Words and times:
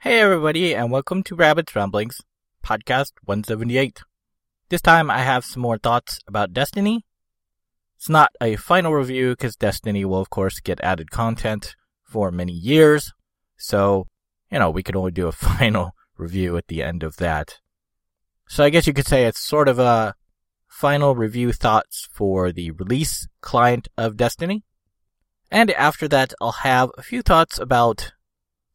Hey 0.00 0.20
everybody, 0.20 0.74
and 0.74 0.92
welcome 0.92 1.22
to 1.22 1.34
Rabbit's 1.34 1.74
Ramblings, 1.74 2.20
podcast 2.62 3.12
178. 3.24 4.02
This 4.68 4.82
time 4.82 5.10
I 5.10 5.20
have 5.20 5.44
some 5.44 5.62
more 5.62 5.78
thoughts 5.78 6.20
about 6.28 6.52
Destiny. 6.52 7.06
It's 7.96 8.10
not 8.10 8.30
a 8.40 8.56
final 8.56 8.92
review 8.92 9.30
because 9.30 9.56
Destiny 9.56 10.04
will 10.04 10.20
of 10.20 10.28
course 10.28 10.60
get 10.60 10.82
added 10.82 11.10
content 11.10 11.74
for 12.04 12.30
many 12.30 12.52
years, 12.52 13.14
so, 13.56 14.06
you 14.50 14.58
know, 14.58 14.70
we 14.70 14.82
could 14.82 14.96
only 14.96 15.12
do 15.12 15.28
a 15.28 15.32
final 15.58 15.92
review 16.18 16.58
at 16.58 16.68
the 16.68 16.82
end 16.82 17.02
of 17.02 17.16
that. 17.16 17.56
So 18.46 18.62
I 18.62 18.70
guess 18.70 18.86
you 18.86 18.92
could 18.92 19.08
say 19.08 19.24
it's 19.24 19.40
sort 19.40 19.66
of 19.66 19.78
a 19.78 20.14
final 20.68 21.16
review 21.16 21.52
thoughts 21.52 22.06
for 22.12 22.52
the 22.52 22.70
release 22.72 23.26
client 23.40 23.88
of 23.96 24.18
Destiny. 24.18 24.62
And 25.50 25.70
after 25.70 26.06
that, 26.08 26.34
I'll 26.40 26.52
have 26.52 26.90
a 26.98 27.02
few 27.02 27.22
thoughts 27.22 27.58
about 27.58 28.12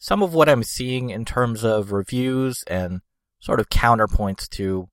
some 0.02 0.23
of 0.23 0.33
what 0.33 0.49
I'm 0.49 0.63
seeing 0.63 1.11
in 1.11 1.25
terms 1.25 1.63
of 1.63 1.91
reviews 1.91 2.63
and 2.65 3.02
sort 3.39 3.59
of 3.59 3.70
counterpoints 3.70 4.49
to 4.49 4.89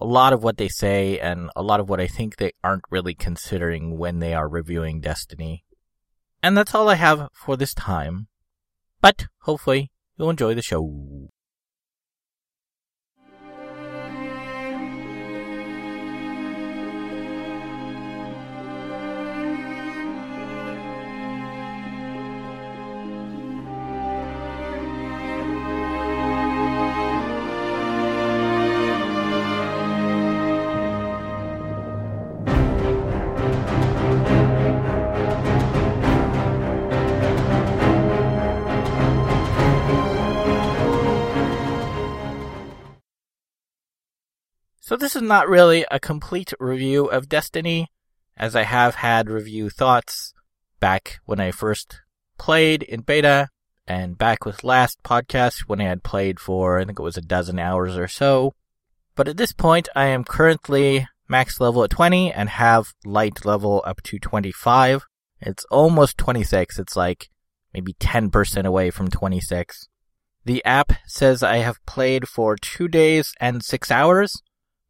a 0.00 0.04
lot 0.04 0.32
of 0.32 0.42
what 0.42 0.56
they 0.56 0.66
say 0.66 1.20
and 1.20 1.48
a 1.54 1.62
lot 1.62 1.78
of 1.78 1.88
what 1.88 2.00
I 2.00 2.08
think 2.08 2.36
they 2.36 2.50
aren't 2.64 2.82
really 2.90 3.14
considering 3.14 3.96
when 3.98 4.18
they 4.18 4.34
are 4.34 4.48
reviewing 4.48 5.00
Destiny. 5.00 5.64
And 6.42 6.58
that's 6.58 6.74
all 6.74 6.88
I 6.88 6.96
have 6.96 7.28
for 7.32 7.56
this 7.56 7.72
time. 7.72 8.26
But 9.00 9.26
hopefully 9.42 9.92
you'll 10.18 10.30
enjoy 10.30 10.54
the 10.54 10.62
show. 10.62 11.30
So 44.92 44.96
this 44.98 45.16
is 45.16 45.22
not 45.22 45.48
really 45.48 45.86
a 45.90 45.98
complete 45.98 46.52
review 46.60 47.06
of 47.06 47.30
Destiny, 47.30 47.88
as 48.36 48.54
I 48.54 48.64
have 48.64 48.96
had 48.96 49.30
review 49.30 49.70
thoughts 49.70 50.34
back 50.80 51.18
when 51.24 51.40
I 51.40 51.50
first 51.50 52.02
played 52.36 52.82
in 52.82 53.00
beta, 53.00 53.48
and 53.86 54.18
back 54.18 54.44
with 54.44 54.64
last 54.64 55.02
podcast 55.02 55.60
when 55.60 55.80
I 55.80 55.84
had 55.84 56.02
played 56.02 56.38
for, 56.38 56.78
I 56.78 56.84
think 56.84 56.98
it 56.98 57.02
was 57.02 57.16
a 57.16 57.22
dozen 57.22 57.58
hours 57.58 57.96
or 57.96 58.06
so. 58.06 58.52
But 59.14 59.28
at 59.28 59.38
this 59.38 59.54
point, 59.54 59.88
I 59.96 60.08
am 60.08 60.24
currently 60.24 61.08
max 61.26 61.58
level 61.58 61.82
at 61.84 61.88
20 61.88 62.30
and 62.30 62.50
have 62.50 62.92
light 63.02 63.46
level 63.46 63.82
up 63.86 64.02
to 64.02 64.18
25. 64.18 65.06
It's 65.40 65.64
almost 65.70 66.18
26. 66.18 66.78
It's 66.78 66.96
like 66.96 67.30
maybe 67.72 67.94
10% 67.94 68.66
away 68.66 68.90
from 68.90 69.08
26. 69.08 69.88
The 70.44 70.62
app 70.66 70.92
says 71.06 71.42
I 71.42 71.56
have 71.58 71.82
played 71.86 72.28
for 72.28 72.56
two 72.56 72.88
days 72.88 73.32
and 73.40 73.64
six 73.64 73.90
hours, 73.90 74.42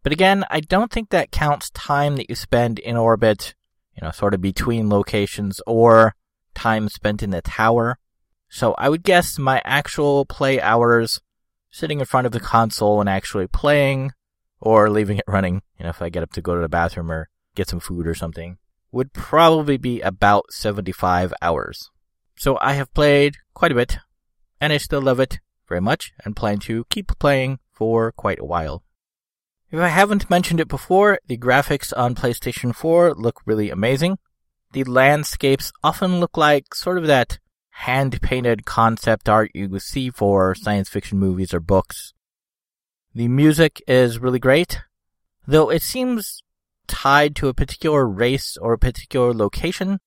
but 0.03 0.13
again, 0.13 0.45
I 0.51 0.61
don't 0.61 0.91
think 0.91 1.11
that 1.11 1.31
counts 1.31 1.71
time 1.71 2.17
that 2.17 2.29
you 2.29 2.35
spend 2.35 2.79
in 2.79 2.97
orbit, 2.97 3.55
you 3.95 4.05
know, 4.05 4.11
sort 4.11 4.35
of 4.35 4.41
between 4.41 4.91
locations 4.91 5.61
or 5.67 6.15
time 6.55 6.89
spent 6.89 7.23
in 7.23 7.31
the 7.31 7.43
tower. 7.43 7.99
So 8.49 8.75
I 8.77 8.89
would 8.89 9.03
guess 9.03 9.39
my 9.39 9.63
actual 9.65 10.27
play 10.27 10.61
hours 10.61 11.21
sitting 11.71 12.01
in 12.01 12.07
front 12.07 12.27
of 12.27 12.33
the 12.33 12.41
console 12.41 13.01
and 13.01 13.09
actually 13.09 13.47
playing 13.47 14.13
or 14.61 14.91
leaving 14.91 15.19
it 15.19 15.25
running, 15.27 15.63
you 15.79 15.85
know, 15.85 15.91
if 15.91 16.03
I 16.03 16.09
get 16.09 16.23
up 16.23 16.33
to 16.33 16.43
go 16.43 16.55
to 16.55 16.61
the 16.61 16.69
bathroom 16.69 17.11
or 17.11 17.29
get 17.55 17.69
some 17.69 17.81
food 17.81 18.07
or 18.07 18.15
something, 18.15 18.59
would 18.93 19.13
probably 19.13 19.77
be 19.77 20.01
about 20.01 20.53
75 20.53 21.33
hours. 21.41 21.91
So 22.37 22.59
I 22.61 22.75
have 22.75 22.93
played 22.93 23.37
quite 23.55 23.73
a 23.73 23.77
bit 23.77 23.99
and 24.61 24.73
I 24.73 24.77
still 24.77 25.01
love 25.01 25.19
it 25.19 25.41
very 25.69 25.81
much 25.81 26.13
and 26.25 26.37
plan 26.37 26.59
to 26.61 26.85
keep 26.91 27.19
playing 27.19 27.59
for 27.73 28.13
quite 28.13 28.39
a 28.39 28.45
while. 28.45 28.83
If 29.73 29.81
I 29.81 29.89
haven't 29.89 30.29
mentioned 30.29 30.61
it 30.61 30.69
before, 30.69 31.19
the 31.27 31.39
graphics 31.39 31.95
on 31.97 32.15
PlayStation 32.15 32.75
4 32.75 33.15
look 33.15 33.41
really 33.47 33.71
amazing. 33.71 34.19
The 34.73 34.85
landscapes 34.85 35.73
often 35.83 36.21
look 36.21 36.37
like 36.37 36.75
sort 36.75 36.99
of 36.99 37.07
that 37.07 37.39
hand 37.71 38.21
painted 38.21 38.67
concept 38.67 39.31
art 39.31 39.51
you 39.55 39.79
see 39.79 40.11
for 40.11 40.55
science 40.55 40.91
fiction 40.91 41.19
movies 41.19 41.55
or 41.55 41.61
books. 41.61 42.13
The 43.15 43.29
music 43.29 43.83
is 43.89 44.19
really 44.19 44.39
great, 44.39 44.83
though 45.47 45.71
it 45.71 45.81
seems 45.81 46.43
tied 46.87 47.35
to 47.37 47.49
a 47.49 47.55
particular 47.55 48.07
race 48.07 48.59
or 48.59 48.75
a 48.75 48.79
particular 48.79 49.33
location. 49.33 50.01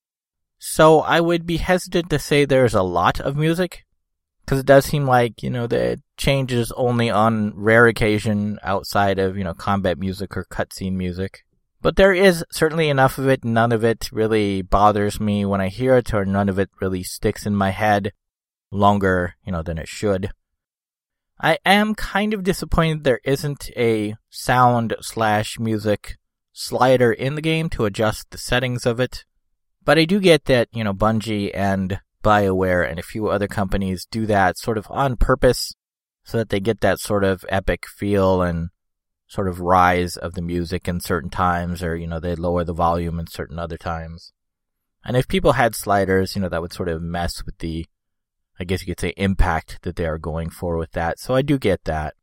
So 0.60 1.00
I 1.00 1.20
would 1.20 1.44
be 1.44 1.56
hesitant 1.56 2.08
to 2.10 2.20
say 2.20 2.44
there's 2.44 2.74
a 2.74 2.82
lot 2.82 3.18
of 3.18 3.36
music. 3.36 3.85
Because 4.46 4.60
it 4.60 4.66
does 4.66 4.84
seem 4.84 5.06
like, 5.06 5.42
you 5.42 5.50
know, 5.50 5.64
it 5.64 6.00
changes 6.16 6.72
only 6.76 7.10
on 7.10 7.52
rare 7.56 7.88
occasion 7.88 8.60
outside 8.62 9.18
of, 9.18 9.36
you 9.36 9.42
know, 9.42 9.54
combat 9.54 9.98
music 9.98 10.36
or 10.36 10.44
cutscene 10.44 10.92
music. 10.92 11.44
But 11.82 11.96
there 11.96 12.12
is 12.12 12.44
certainly 12.50 12.88
enough 12.88 13.18
of 13.18 13.28
it. 13.28 13.44
None 13.44 13.72
of 13.72 13.82
it 13.82 14.08
really 14.12 14.62
bothers 14.62 15.20
me 15.20 15.44
when 15.44 15.60
I 15.60 15.68
hear 15.68 15.96
it, 15.96 16.14
or 16.14 16.24
none 16.24 16.48
of 16.48 16.60
it 16.60 16.70
really 16.80 17.02
sticks 17.02 17.44
in 17.44 17.56
my 17.56 17.70
head 17.70 18.12
longer, 18.70 19.34
you 19.44 19.50
know, 19.50 19.62
than 19.62 19.78
it 19.78 19.88
should. 19.88 20.30
I 21.40 21.58
am 21.66 21.94
kind 21.94 22.32
of 22.32 22.44
disappointed 22.44 23.02
there 23.02 23.20
isn't 23.24 23.70
a 23.76 24.14
sound 24.30 24.94
slash 25.00 25.58
music 25.58 26.16
slider 26.52 27.12
in 27.12 27.34
the 27.34 27.42
game 27.42 27.68
to 27.70 27.84
adjust 27.84 28.30
the 28.30 28.38
settings 28.38 28.86
of 28.86 29.00
it. 29.00 29.24
But 29.84 29.98
I 29.98 30.04
do 30.04 30.18
get 30.18 30.46
that, 30.46 30.68
you 30.72 30.82
know, 30.82 30.94
Bungie 30.94 31.50
and 31.52 32.00
BioWare 32.26 32.88
and 32.90 32.98
a 32.98 33.04
few 33.04 33.28
other 33.28 33.46
companies 33.46 34.04
do 34.10 34.26
that 34.26 34.58
sort 34.58 34.76
of 34.76 34.86
on 34.90 35.16
purpose 35.16 35.74
so 36.24 36.38
that 36.38 36.48
they 36.48 36.58
get 36.58 36.80
that 36.80 36.98
sort 36.98 37.22
of 37.22 37.44
epic 37.48 37.86
feel 37.86 38.42
and 38.42 38.70
sort 39.28 39.46
of 39.46 39.60
rise 39.60 40.16
of 40.16 40.34
the 40.34 40.42
music 40.42 40.88
in 40.88 40.98
certain 40.98 41.30
times 41.30 41.84
or, 41.84 41.96
you 41.96 42.06
know, 42.06 42.18
they 42.18 42.34
lower 42.34 42.64
the 42.64 42.72
volume 42.72 43.20
in 43.20 43.28
certain 43.28 43.60
other 43.60 43.76
times. 43.76 44.32
And 45.04 45.16
if 45.16 45.28
people 45.28 45.52
had 45.52 45.76
sliders, 45.76 46.34
you 46.34 46.42
know, 46.42 46.48
that 46.48 46.60
would 46.60 46.72
sort 46.72 46.88
of 46.88 47.00
mess 47.00 47.44
with 47.46 47.58
the, 47.58 47.86
I 48.58 48.64
guess 48.64 48.80
you 48.80 48.88
could 48.88 49.00
say, 49.00 49.14
impact 49.16 49.78
that 49.82 49.94
they 49.94 50.06
are 50.06 50.18
going 50.18 50.50
for 50.50 50.76
with 50.76 50.90
that. 50.92 51.20
So 51.20 51.34
I 51.34 51.42
do 51.42 51.58
get 51.58 51.84
that. 51.84 52.14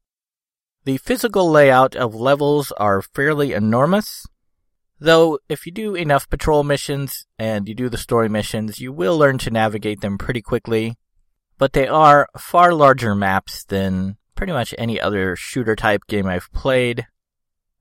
The 0.84 0.98
physical 0.98 1.50
layout 1.50 1.96
of 1.96 2.14
levels 2.14 2.74
are 2.74 3.02
fairly 3.02 3.54
enormous. 3.54 4.26
Though, 5.04 5.40
if 5.50 5.66
you 5.66 5.74
do 5.74 5.96
enough 5.96 6.30
patrol 6.30 6.64
missions 6.64 7.26
and 7.38 7.68
you 7.68 7.76
do 7.76 7.90
the 7.90 7.98
story 7.98 8.30
missions, 8.30 8.80
you 8.80 8.94
will 8.94 9.18
learn 9.18 9.38
to 9.40 9.52
navigate 9.52 10.00
them 10.00 10.18
pretty 10.18 10.42
quickly. 10.42 10.96
But 11.58 11.74
they 11.74 11.90
are 11.90 12.30
far 12.38 12.74
larger 12.74 13.14
maps 13.14 13.66
than 13.66 14.16
pretty 14.36 14.54
much 14.54 14.74
any 14.78 15.02
other 15.02 15.36
shooter 15.36 15.76
type 15.76 16.04
game 16.08 16.26
I've 16.26 16.50
played. 16.54 17.06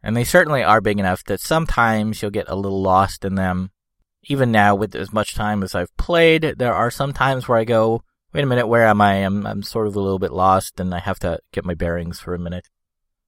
And 0.02 0.16
they 0.16 0.24
certainly 0.24 0.64
are 0.64 0.80
big 0.80 0.98
enough 0.98 1.22
that 1.26 1.38
sometimes 1.38 2.20
you'll 2.20 2.32
get 2.32 2.48
a 2.48 2.56
little 2.56 2.82
lost 2.82 3.24
in 3.24 3.36
them. 3.36 3.70
Even 4.24 4.50
now, 4.50 4.74
with 4.74 4.96
as 4.96 5.12
much 5.12 5.36
time 5.36 5.62
as 5.62 5.76
I've 5.76 5.96
played, 5.96 6.54
there 6.58 6.74
are 6.74 6.90
some 6.90 7.12
times 7.12 7.46
where 7.46 7.58
I 7.58 7.62
go, 7.62 8.02
wait 8.34 8.42
a 8.42 8.48
minute, 8.48 8.66
where 8.66 8.88
am 8.88 9.00
I? 9.00 9.18
I'm, 9.18 9.46
I'm 9.46 9.62
sort 9.62 9.86
of 9.86 9.94
a 9.94 10.00
little 10.00 10.18
bit 10.18 10.32
lost 10.32 10.80
and 10.80 10.92
I 10.92 10.98
have 10.98 11.20
to 11.20 11.38
get 11.52 11.64
my 11.64 11.74
bearings 11.74 12.18
for 12.18 12.34
a 12.34 12.38
minute. 12.40 12.68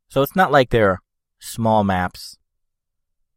So 0.09 0.21
it's 0.21 0.34
not 0.34 0.50
like 0.50 0.71
they're 0.71 0.99
small 1.38 1.84
maps. 1.84 2.38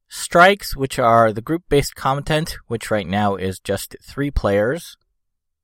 Strikes, 0.09 0.75
which 0.75 0.97
are 0.97 1.33
the 1.33 1.41
group 1.41 1.63
based 1.69 1.95
content, 1.95 2.57
which 2.67 2.89
right 2.89 3.07
now 3.07 3.35
is 3.35 3.59
just 3.59 3.95
three 4.01 4.31
players, 4.31 4.95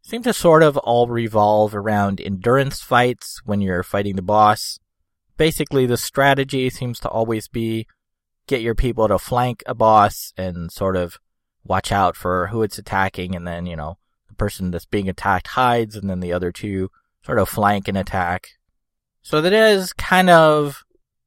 seem 0.01 0.21
to 0.23 0.33
sort 0.33 0.63
of 0.63 0.77
all 0.77 1.07
revolve 1.07 1.73
around 1.73 2.19
endurance 2.19 2.81
fights 2.81 3.41
when 3.45 3.61
you're 3.61 3.83
fighting 3.83 4.15
the 4.15 4.21
boss. 4.21 4.79
Basically, 5.37 5.85
the 5.85 5.97
strategy 5.97 6.69
seems 6.69 6.99
to 6.99 7.09
always 7.09 7.47
be 7.47 7.87
get 8.47 8.61
your 8.61 8.75
people 8.75 9.07
to 9.07 9.17
flank 9.17 9.63
a 9.65 9.73
boss 9.73 10.33
and 10.37 10.71
sort 10.71 10.97
of 10.97 11.17
watch 11.63 11.91
out 11.91 12.17
for 12.17 12.47
who 12.47 12.61
it's 12.63 12.77
attacking, 12.77 13.35
and 13.35 13.47
then, 13.47 13.65
you 13.65 13.77
know, 13.77 13.97
the 14.27 14.35
person 14.35 14.71
that's 14.71 14.85
being 14.85 15.07
attacked 15.07 15.47
hides, 15.47 15.95
and 15.95 16.09
then 16.09 16.19
the 16.19 16.33
other 16.33 16.51
two 16.51 16.91
sort 17.25 17.39
of 17.39 17.47
flank 17.47 17.87
and 17.87 17.97
attack. 17.97 18.49
So 19.21 19.39
there 19.39 19.73
is 19.73 19.93
kind 19.93 20.29
of 20.29 20.83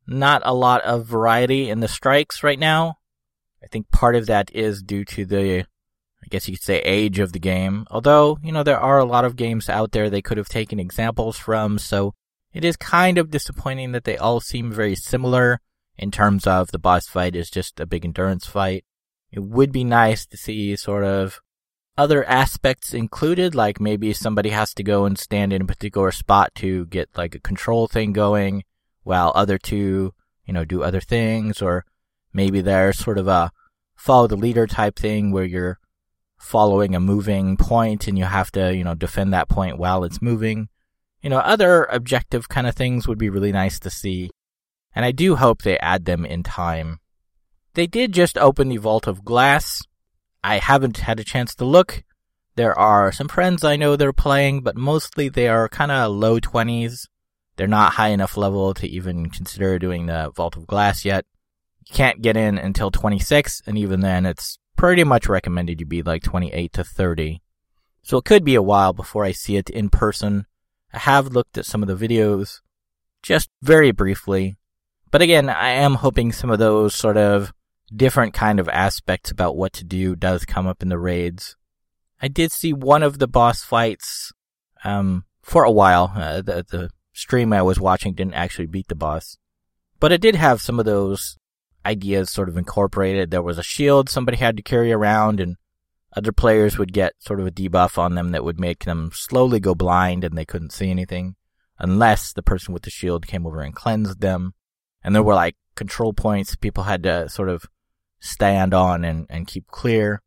not 0.06 0.42
a 0.44 0.52
lot 0.52 0.82
of 0.82 1.06
variety 1.06 1.70
in 1.70 1.80
the 1.80 1.88
strikes 1.88 2.42
right 2.42 2.58
now. 2.58 2.98
I 3.66 3.68
think 3.68 3.90
part 3.90 4.14
of 4.14 4.26
that 4.26 4.48
is 4.54 4.80
due 4.80 5.04
to 5.06 5.24
the, 5.26 5.62
I 5.62 6.26
guess 6.30 6.46
you 6.46 6.54
could 6.54 6.62
say, 6.62 6.78
age 6.82 7.18
of 7.18 7.32
the 7.32 7.40
game. 7.40 7.84
Although, 7.90 8.38
you 8.40 8.52
know, 8.52 8.62
there 8.62 8.78
are 8.78 9.00
a 9.00 9.04
lot 9.04 9.24
of 9.24 9.34
games 9.34 9.68
out 9.68 9.90
there 9.90 10.08
they 10.08 10.22
could 10.22 10.38
have 10.38 10.48
taken 10.48 10.78
examples 10.78 11.36
from, 11.36 11.80
so 11.80 12.14
it 12.52 12.64
is 12.64 12.76
kind 12.76 13.18
of 13.18 13.32
disappointing 13.32 13.90
that 13.90 14.04
they 14.04 14.16
all 14.16 14.38
seem 14.38 14.70
very 14.70 14.94
similar 14.94 15.58
in 15.98 16.12
terms 16.12 16.46
of 16.46 16.70
the 16.70 16.78
boss 16.78 17.08
fight 17.08 17.34
is 17.34 17.50
just 17.50 17.80
a 17.80 17.86
big 17.86 18.04
endurance 18.04 18.46
fight. 18.46 18.84
It 19.32 19.42
would 19.42 19.72
be 19.72 19.82
nice 19.82 20.24
to 20.26 20.36
see 20.36 20.76
sort 20.76 21.02
of 21.02 21.40
other 21.98 22.24
aspects 22.24 22.94
included, 22.94 23.56
like 23.56 23.80
maybe 23.80 24.12
somebody 24.12 24.50
has 24.50 24.72
to 24.74 24.84
go 24.84 25.06
and 25.06 25.18
stand 25.18 25.52
in 25.52 25.62
a 25.62 25.66
particular 25.66 26.12
spot 26.12 26.54
to 26.54 26.86
get 26.86 27.08
like 27.16 27.34
a 27.34 27.40
control 27.40 27.88
thing 27.88 28.12
going, 28.12 28.62
while 29.02 29.32
other 29.34 29.58
two, 29.58 30.14
you 30.44 30.54
know, 30.54 30.64
do 30.64 30.84
other 30.84 31.00
things, 31.00 31.60
or 31.60 31.84
maybe 32.32 32.60
there's 32.60 32.98
sort 32.98 33.18
of 33.18 33.26
a 33.26 33.50
follow 33.96 34.26
the 34.26 34.36
leader 34.36 34.66
type 34.66 34.96
thing 34.96 35.30
where 35.32 35.44
you're 35.44 35.78
following 36.38 36.94
a 36.94 37.00
moving 37.00 37.56
point 37.56 38.06
and 38.06 38.18
you 38.18 38.24
have 38.24 38.50
to, 38.52 38.74
you 38.74 38.84
know, 38.84 38.94
defend 38.94 39.32
that 39.32 39.48
point 39.48 39.78
while 39.78 40.04
it's 40.04 40.22
moving. 40.22 40.68
You 41.22 41.30
know, 41.30 41.38
other 41.38 41.84
objective 41.84 42.48
kind 42.48 42.66
of 42.66 42.74
things 42.74 43.08
would 43.08 43.18
be 43.18 43.30
really 43.30 43.52
nice 43.52 43.80
to 43.80 43.90
see. 43.90 44.30
And 44.94 45.04
I 45.04 45.10
do 45.10 45.36
hope 45.36 45.62
they 45.62 45.78
add 45.78 46.04
them 46.04 46.24
in 46.24 46.42
time. 46.42 47.00
They 47.74 47.86
did 47.86 48.12
just 48.12 48.38
open 48.38 48.68
the 48.68 48.76
Vault 48.76 49.06
of 49.06 49.24
Glass. 49.24 49.82
I 50.42 50.58
haven't 50.58 50.98
had 50.98 51.18
a 51.18 51.24
chance 51.24 51.54
to 51.56 51.64
look. 51.64 52.04
There 52.54 52.78
are 52.78 53.12
some 53.12 53.28
friends 53.28 53.64
I 53.64 53.76
know 53.76 53.96
they're 53.96 54.12
playing, 54.12 54.62
but 54.62 54.76
mostly 54.76 55.28
they 55.28 55.48
are 55.48 55.68
kind 55.68 55.90
of 55.90 56.12
low 56.12 56.40
20s. 56.40 57.08
They're 57.56 57.66
not 57.66 57.94
high 57.94 58.08
enough 58.08 58.36
level 58.36 58.72
to 58.74 58.86
even 58.86 59.28
consider 59.28 59.78
doing 59.78 60.06
the 60.06 60.30
Vault 60.34 60.56
of 60.56 60.66
Glass 60.66 61.04
yet. 61.04 61.26
You 61.86 61.94
can't 61.94 62.22
get 62.22 62.36
in 62.36 62.58
until 62.58 62.90
26, 62.90 63.62
and 63.66 63.78
even 63.78 64.00
then 64.00 64.26
it's 64.26 64.58
pretty 64.76 65.04
much 65.04 65.28
recommended 65.28 65.80
you 65.80 65.86
be 65.86 66.02
like 66.02 66.22
28 66.22 66.72
to 66.74 66.84
30. 66.84 67.42
So 68.02 68.18
it 68.18 68.24
could 68.24 68.44
be 68.44 68.54
a 68.54 68.62
while 68.62 68.92
before 68.92 69.24
I 69.24 69.32
see 69.32 69.56
it 69.56 69.70
in 69.70 69.88
person. 69.88 70.46
I 70.92 70.98
have 70.98 71.28
looked 71.28 71.58
at 71.58 71.66
some 71.66 71.82
of 71.82 71.88
the 71.88 72.08
videos, 72.08 72.60
just 73.22 73.50
very 73.62 73.90
briefly. 73.90 74.56
But 75.10 75.22
again, 75.22 75.48
I 75.48 75.70
am 75.70 75.94
hoping 75.94 76.32
some 76.32 76.50
of 76.50 76.58
those 76.58 76.94
sort 76.94 77.16
of 77.16 77.52
different 77.94 78.34
kind 78.34 78.58
of 78.58 78.68
aspects 78.68 79.30
about 79.30 79.56
what 79.56 79.72
to 79.74 79.84
do 79.84 80.16
does 80.16 80.44
come 80.44 80.66
up 80.66 80.82
in 80.82 80.88
the 80.88 80.98
raids. 80.98 81.56
I 82.20 82.28
did 82.28 82.52
see 82.52 82.72
one 82.72 83.02
of 83.02 83.18
the 83.18 83.28
boss 83.28 83.62
fights, 83.62 84.32
um, 84.84 85.24
for 85.42 85.64
a 85.64 85.70
while. 85.70 86.12
Uh, 86.14 86.42
the, 86.42 86.66
the 86.68 86.90
stream 87.12 87.52
I 87.52 87.62
was 87.62 87.80
watching 87.80 88.14
didn't 88.14 88.34
actually 88.34 88.66
beat 88.66 88.88
the 88.88 88.94
boss. 88.94 89.38
But 90.00 90.12
it 90.12 90.20
did 90.20 90.34
have 90.34 90.60
some 90.60 90.78
of 90.78 90.84
those 90.84 91.38
ideas 91.86 92.30
sort 92.30 92.48
of 92.48 92.56
incorporated. 92.56 93.30
There 93.30 93.42
was 93.42 93.58
a 93.58 93.62
shield 93.62 94.08
somebody 94.08 94.36
had 94.36 94.56
to 94.56 94.62
carry 94.62 94.92
around, 94.92 95.40
and 95.40 95.56
other 96.14 96.32
players 96.32 96.78
would 96.78 96.92
get 96.92 97.14
sort 97.18 97.40
of 97.40 97.46
a 97.46 97.50
debuff 97.50 97.98
on 97.98 98.14
them 98.14 98.30
that 98.32 98.44
would 98.44 98.58
make 98.58 98.84
them 98.84 99.10
slowly 99.14 99.60
go 99.60 99.74
blind 99.74 100.24
and 100.24 100.36
they 100.36 100.44
couldn't 100.44 100.72
see 100.72 100.90
anything 100.90 101.36
unless 101.78 102.32
the 102.32 102.42
person 102.42 102.72
with 102.72 102.82
the 102.82 102.90
shield 102.90 103.26
came 103.26 103.46
over 103.46 103.60
and 103.60 103.74
cleansed 103.74 104.20
them. 104.20 104.54
And 105.04 105.14
there 105.14 105.22
were 105.22 105.34
like 105.34 105.56
control 105.74 106.12
points 106.12 106.56
people 106.56 106.84
had 106.84 107.02
to 107.02 107.28
sort 107.28 107.50
of 107.50 107.66
stand 108.18 108.72
on 108.72 109.04
and, 109.04 109.26
and 109.28 109.46
keep 109.46 109.66
clear. 109.68 110.22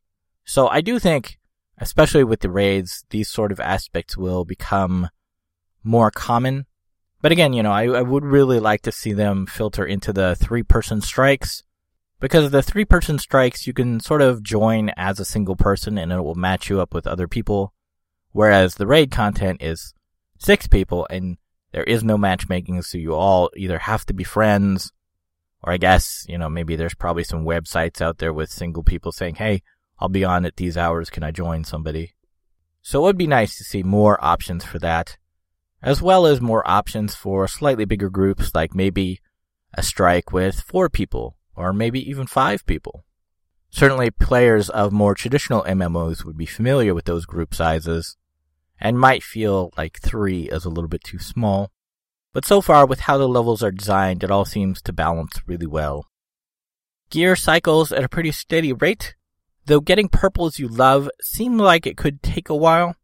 So 0.45 0.67
I 0.67 0.81
do 0.81 0.99
think, 0.99 1.39
especially 1.79 2.23
with 2.23 2.41
the 2.41 2.51
raids, 2.51 3.03
these 3.09 3.29
sort 3.29 3.51
of 3.51 3.59
aspects 3.59 4.15
will 4.15 4.45
become 4.45 5.09
more 5.83 6.11
common 6.11 6.65
but 7.21 7.31
again, 7.31 7.53
you 7.53 7.63
know, 7.63 7.71
I, 7.71 7.85
I 7.85 8.01
would 8.01 8.23
really 8.23 8.59
like 8.59 8.81
to 8.83 8.91
see 8.91 9.13
them 9.13 9.45
filter 9.45 9.85
into 9.85 10.13
the 10.13 10.35
three 10.35 10.63
person 10.63 11.01
strikes 11.01 11.63
because 12.19 12.51
the 12.51 12.63
three 12.63 12.85
person 12.85 13.19
strikes, 13.19 13.67
you 13.67 13.73
can 13.73 13.99
sort 13.99 14.21
of 14.21 14.43
join 14.43 14.89
as 14.97 15.19
a 15.19 15.25
single 15.25 15.55
person 15.55 15.97
and 15.97 16.11
it 16.11 16.21
will 16.21 16.35
match 16.35 16.69
you 16.69 16.81
up 16.81 16.93
with 16.93 17.07
other 17.07 17.27
people. 17.27 17.73
Whereas 18.31 18.75
the 18.75 18.87
raid 18.87 19.11
content 19.11 19.61
is 19.61 19.93
six 20.37 20.67
people 20.67 21.07
and 21.09 21.37
there 21.71 21.83
is 21.83 22.03
no 22.03 22.17
matchmaking. 22.17 22.81
So 22.83 22.97
you 22.97 23.13
all 23.13 23.49
either 23.55 23.79
have 23.79 24.05
to 24.07 24.13
be 24.13 24.23
friends 24.23 24.91
or 25.61 25.73
I 25.73 25.77
guess, 25.77 26.25
you 26.29 26.37
know, 26.37 26.49
maybe 26.49 26.75
there's 26.75 26.93
probably 26.93 27.23
some 27.23 27.43
websites 27.43 28.01
out 28.01 28.19
there 28.19 28.33
with 28.33 28.49
single 28.49 28.83
people 28.83 29.11
saying, 29.11 29.35
Hey, 29.35 29.61
I'll 29.99 30.09
be 30.09 30.23
on 30.23 30.45
at 30.45 30.55
these 30.55 30.77
hours. 30.77 31.09
Can 31.09 31.23
I 31.23 31.31
join 31.31 31.63
somebody? 31.65 32.13
So 32.81 32.99
it 32.99 33.03
would 33.03 33.17
be 33.17 33.27
nice 33.27 33.57
to 33.57 33.63
see 33.65 33.83
more 33.83 34.23
options 34.23 34.63
for 34.63 34.79
that 34.79 35.17
as 35.81 36.01
well 36.01 36.25
as 36.25 36.41
more 36.41 36.67
options 36.69 37.15
for 37.15 37.47
slightly 37.47 37.85
bigger 37.85 38.09
groups 38.09 38.53
like 38.53 38.75
maybe 38.75 39.19
a 39.73 39.83
strike 39.83 40.31
with 40.31 40.61
four 40.61 40.89
people 40.89 41.37
or 41.55 41.73
maybe 41.73 41.99
even 42.09 42.27
five 42.27 42.65
people. 42.65 43.05
Certainly 43.69 44.11
players 44.11 44.69
of 44.69 44.91
more 44.91 45.13
traditional 45.13 45.63
MMOs 45.63 46.25
would 46.25 46.37
be 46.37 46.45
familiar 46.45 46.93
with 46.93 47.05
those 47.05 47.25
group 47.25 47.53
sizes 47.53 48.17
and 48.79 48.99
might 48.99 49.23
feel 49.23 49.71
like 49.77 49.99
three 50.01 50.49
is 50.49 50.65
a 50.65 50.69
little 50.69 50.87
bit 50.87 51.03
too 51.03 51.19
small. 51.19 51.71
But 52.33 52.45
so 52.45 52.61
far 52.61 52.85
with 52.85 53.01
how 53.01 53.17
the 53.17 53.27
levels 53.27 53.61
are 53.63 53.71
designed, 53.71 54.23
it 54.23 54.31
all 54.31 54.45
seems 54.45 54.81
to 54.83 54.93
balance 54.93 55.41
really 55.45 55.67
well. 55.67 56.07
Gear 57.09 57.35
cycles 57.35 57.91
at 57.91 58.03
a 58.03 58.09
pretty 58.09 58.31
steady 58.31 58.71
rate, 58.71 59.15
though 59.65 59.79
getting 59.79 60.09
purples 60.09 60.59
you 60.59 60.67
love 60.67 61.09
seem 61.21 61.57
like 61.57 61.85
it 61.85 61.97
could 61.97 62.21
take 62.23 62.49
a 62.49 62.55
while 62.55 62.95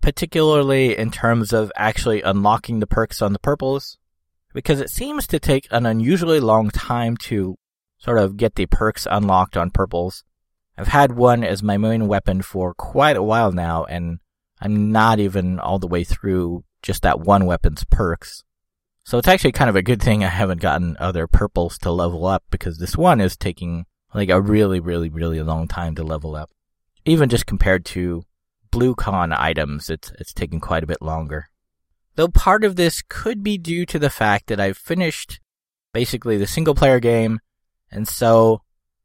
particularly 0.00 0.96
in 0.96 1.10
terms 1.10 1.52
of 1.52 1.72
actually 1.76 2.22
unlocking 2.22 2.80
the 2.80 2.86
perks 2.86 3.20
on 3.20 3.32
the 3.32 3.38
purples, 3.38 3.98
because 4.52 4.80
it 4.80 4.90
seems 4.90 5.26
to 5.26 5.38
take 5.38 5.66
an 5.70 5.86
unusually 5.86 6.40
long 6.40 6.70
time 6.70 7.16
to 7.16 7.56
sort 7.98 8.18
of 8.18 8.36
get 8.36 8.54
the 8.54 8.66
perks 8.66 9.06
unlocked 9.10 9.56
on 9.56 9.70
purples. 9.70 10.24
I've 10.76 10.88
had 10.88 11.12
one 11.12 11.42
as 11.42 11.62
my 11.62 11.76
main 11.76 12.06
weapon 12.06 12.42
for 12.42 12.72
quite 12.74 13.16
a 13.16 13.22
while 13.22 13.50
now, 13.52 13.84
and 13.84 14.20
I'm 14.60 14.92
not 14.92 15.18
even 15.18 15.58
all 15.58 15.78
the 15.78 15.88
way 15.88 16.04
through 16.04 16.64
just 16.82 17.02
that 17.02 17.20
one 17.20 17.46
weapon's 17.46 17.84
perks. 17.84 18.44
So 19.04 19.18
it's 19.18 19.28
actually 19.28 19.52
kind 19.52 19.70
of 19.70 19.76
a 19.76 19.82
good 19.82 20.02
thing 20.02 20.22
I 20.22 20.28
haven't 20.28 20.60
gotten 20.60 20.96
other 21.00 21.26
purples 21.26 21.78
to 21.78 21.90
level 21.90 22.26
up 22.26 22.44
because 22.50 22.78
this 22.78 22.96
one 22.96 23.20
is 23.20 23.36
taking 23.36 23.86
like 24.14 24.28
a 24.28 24.40
really, 24.40 24.80
really, 24.80 25.08
really 25.08 25.42
long 25.42 25.66
time 25.66 25.94
to 25.96 26.02
level 26.02 26.36
up. 26.36 26.50
Even 27.04 27.28
just 27.28 27.46
compared 27.46 27.84
to 27.86 28.22
BlueCon 28.70 29.36
items, 29.38 29.90
it's, 29.90 30.12
it's 30.18 30.32
taken 30.32 30.60
quite 30.60 30.84
a 30.84 30.88
bit 30.88 31.02
longer. 31.02 31.48
Though 32.16 32.28
part 32.28 32.64
of 32.64 32.76
this 32.76 33.02
could 33.08 33.42
be 33.42 33.58
due 33.58 33.86
to 33.86 33.98
the 33.98 34.10
fact 34.10 34.48
that 34.48 34.60
I've 34.60 34.76
finished 34.76 35.40
basically 35.92 36.36
the 36.36 36.46
single 36.46 36.74
player 36.74 37.00
game, 37.00 37.40
and 37.90 38.08
so 38.08 38.62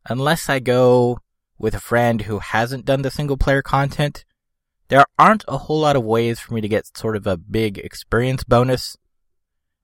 unless 0.09 0.49
I 0.49 0.59
go 0.59 1.19
with 1.57 1.75
a 1.75 1.79
friend 1.79 2.23
who 2.23 2.39
hasn't 2.39 2.85
done 2.85 3.03
the 3.03 3.11
single 3.11 3.37
player 3.37 3.61
content, 3.61 4.25
there 4.89 5.05
aren't 5.17 5.45
a 5.47 5.57
whole 5.59 5.79
lot 5.79 5.95
of 5.95 6.03
ways 6.03 6.39
for 6.39 6.53
me 6.53 6.61
to 6.61 6.67
get 6.67 6.97
sort 6.97 7.15
of 7.15 7.25
a 7.25 7.37
big 7.37 7.77
experience 7.77 8.43
bonus. 8.43 8.97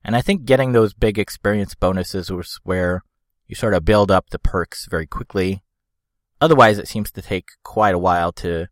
And 0.04 0.16
I 0.16 0.22
think 0.22 0.46
getting 0.46 0.72
those 0.72 0.94
big 0.94 1.18
experience 1.18 1.76
bonuses 1.76 2.32
was 2.32 2.60
where 2.64 3.04
you 3.48 3.56
sort 3.56 3.74
of 3.74 3.86
build 3.86 4.12
up 4.12 4.30
the 4.30 4.40
perks 4.40 4.88
very 4.90 5.08
quickly. 5.08 5.62
Otherwise, 6.42 6.78
it 6.78 6.88
seems 6.88 7.12
to 7.12 7.22
take 7.22 7.50
quite 7.64 7.96
a 7.96 8.00
while 8.00 8.32
to 8.34 8.68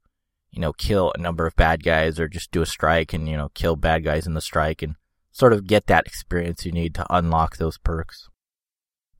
you 0.51 0.61
know, 0.61 0.73
kill 0.73 1.11
a 1.13 1.21
number 1.21 1.45
of 1.45 1.55
bad 1.55 1.83
guys 1.83 2.19
or 2.19 2.27
just 2.27 2.51
do 2.51 2.61
a 2.61 2.65
strike 2.65 3.13
and, 3.13 3.27
you 3.27 3.37
know, 3.37 3.49
kill 3.53 3.75
bad 3.75 4.03
guys 4.03 4.25
in 4.25 4.33
the 4.33 4.41
strike 4.41 4.81
and 4.81 4.95
sort 5.31 5.53
of 5.53 5.67
get 5.67 5.87
that 5.87 6.07
experience 6.07 6.65
you 6.65 6.71
need 6.71 6.95
to 6.95 7.05
unlock 7.09 7.57
those 7.57 7.77
perks. 7.77 8.29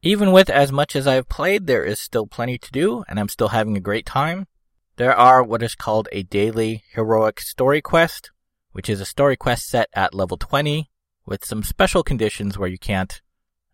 Even 0.01 0.32
with 0.32 0.50
as 0.50 0.72
much 0.72 0.96
as 0.96 1.08
I've 1.08 1.30
played, 1.30 1.68
there 1.68 1.84
is 1.84 2.00
still 2.00 2.28
plenty 2.28 2.58
to 2.58 2.72
do 2.72 3.04
and 3.08 3.20
I'm 3.20 3.30
still 3.30 3.50
having 3.50 3.78
a 3.78 3.82
great 3.82 4.06
time. 4.06 4.48
There 4.96 5.16
are 5.16 5.44
what 5.44 5.62
is 5.62 5.75
called 5.75 6.08
a 6.12 6.24
daily 6.24 6.84
heroic 6.94 7.40
story 7.40 7.82
quest, 7.82 8.32
which 8.72 8.90
is 8.90 9.00
a 9.00 9.06
story 9.06 9.36
quest 9.36 9.68
set 9.68 9.90
at 9.94 10.16
level 10.16 10.38
20 10.38 10.90
with 11.25 11.46
some 11.46 11.62
special 11.62 12.04
conditions 12.04 12.58
where 12.58 12.70
you 12.70 12.80
can't 12.80 13.22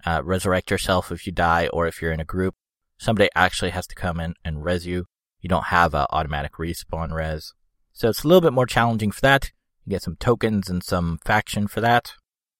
uh, 0.06 0.22
resurrect 0.24 0.72
yourself 0.72 1.12
if 1.12 1.25
you 1.25 1.32
die 1.32 1.68
or 1.72 1.88
if 1.88 2.01
you're 2.01 2.12
in 2.12 2.20
a 2.20 2.25
group. 2.25 2.56
Somebody 2.98 3.30
actually 3.36 3.72
has 3.72 3.88
to 3.88 3.96
come 3.96 4.20
in 4.20 4.34
and 4.44 4.66
res 4.66 4.86
you 4.86 5.06
you 5.44 5.50
don't 5.50 5.66
have 5.66 5.94
a 5.94 6.08
automatic 6.10 6.54
respawn 6.54 7.14
res. 7.14 7.54
So 7.92 8.10
it's 8.10 8.24
a 8.24 8.28
little 8.28 8.42
bit 8.42 8.54
more 8.54 8.66
challenging 8.66 9.12
for 9.12 9.22
that. 9.22 9.52
You 9.86 9.92
get 9.92 10.02
some 10.02 10.16
tokens 10.16 10.70
and 10.70 10.82
some 10.82 11.20
faction 11.24 11.68
for 11.68 11.82
that. 11.82 12.14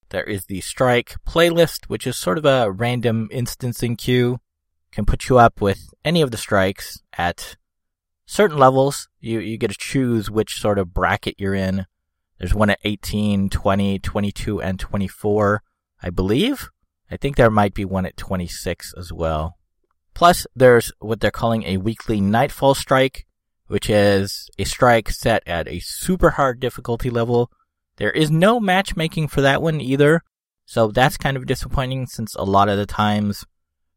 There 0.10 0.24
is 0.24 0.46
the 0.46 0.62
strike 0.62 1.16
playlist, 1.26 1.86
which 1.86 2.06
is 2.06 2.18
sort 2.18 2.38
of 2.38 2.46
a 2.46 2.70
random 2.70 3.30
instancing 3.32 3.96
queue. 3.96 4.40
Can 4.92 5.06
put 5.06 5.30
you 5.30 5.40
up 5.40 5.62
with 5.62 5.94
any 6.06 6.22
of 6.22 6.30
the 6.30 6.38
strikes 6.38 7.02
at 7.18 7.56
certain 8.26 8.58
levels. 8.58 9.08
You, 9.20 9.40
you 9.40 9.58
get 9.58 9.72
to 9.72 9.78
choose 9.80 10.30
which 10.30 10.60
sort 10.60 10.78
of 10.78 10.94
bracket 10.94 11.36
you're 11.40 11.56
in. 11.56 11.86
There's 12.38 12.54
one 12.54 12.70
at 12.70 12.80
18, 12.84 13.50
20, 13.50 14.00
22, 14.00 14.62
and 14.62 14.80
24, 14.80 15.64
I 16.02 16.10
believe. 16.10 16.70
I 17.10 17.16
think 17.16 17.38
there 17.38 17.50
might 17.50 17.74
be 17.74 17.86
one 17.86 18.06
at 18.06 18.18
26 18.18 18.94
as 18.98 19.14
well. 19.14 19.58
Plus, 20.14 20.46
there's 20.56 20.92
what 21.00 21.20
they're 21.20 21.32
calling 21.32 21.64
a 21.64 21.78
weekly 21.78 22.22
Nightfall 22.22 22.76
Strike, 22.76 23.26
which 23.68 23.90
is 23.90 24.50
a 24.60 24.64
strike 24.64 25.10
set 25.10 25.42
at 25.48 25.68
a 25.68 25.80
super 25.80 26.32
hard 26.32 26.60
difficulty 26.60 27.10
level. 27.10 27.52
There 27.98 28.12
is 28.12 28.30
no 28.30 28.60
matchmaking 28.60 29.30
for 29.30 29.42
that 29.42 29.62
one 29.62 29.82
either, 29.82 30.22
so 30.66 30.88
that's 30.88 31.18
kind 31.18 31.38
of 31.38 31.46
disappointing 31.46 32.08
since 32.08 32.36
a 32.36 32.44
lot 32.44 32.70
of 32.70 32.78
the 32.78 32.86
times 32.86 33.46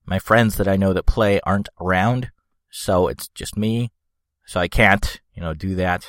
my 0.06 0.18
friends 0.18 0.56
that 0.56 0.68
I 0.68 0.76
know 0.76 0.92
that 0.92 1.06
play 1.06 1.40
aren't 1.44 1.68
around, 1.80 2.30
so 2.70 3.08
it's 3.08 3.28
just 3.28 3.56
me, 3.56 3.90
so 4.46 4.61
I 4.61 4.68
can't, 4.68 5.20
you 5.35 5.42
know, 5.42 5.52
do 5.52 5.75
that. 5.75 6.08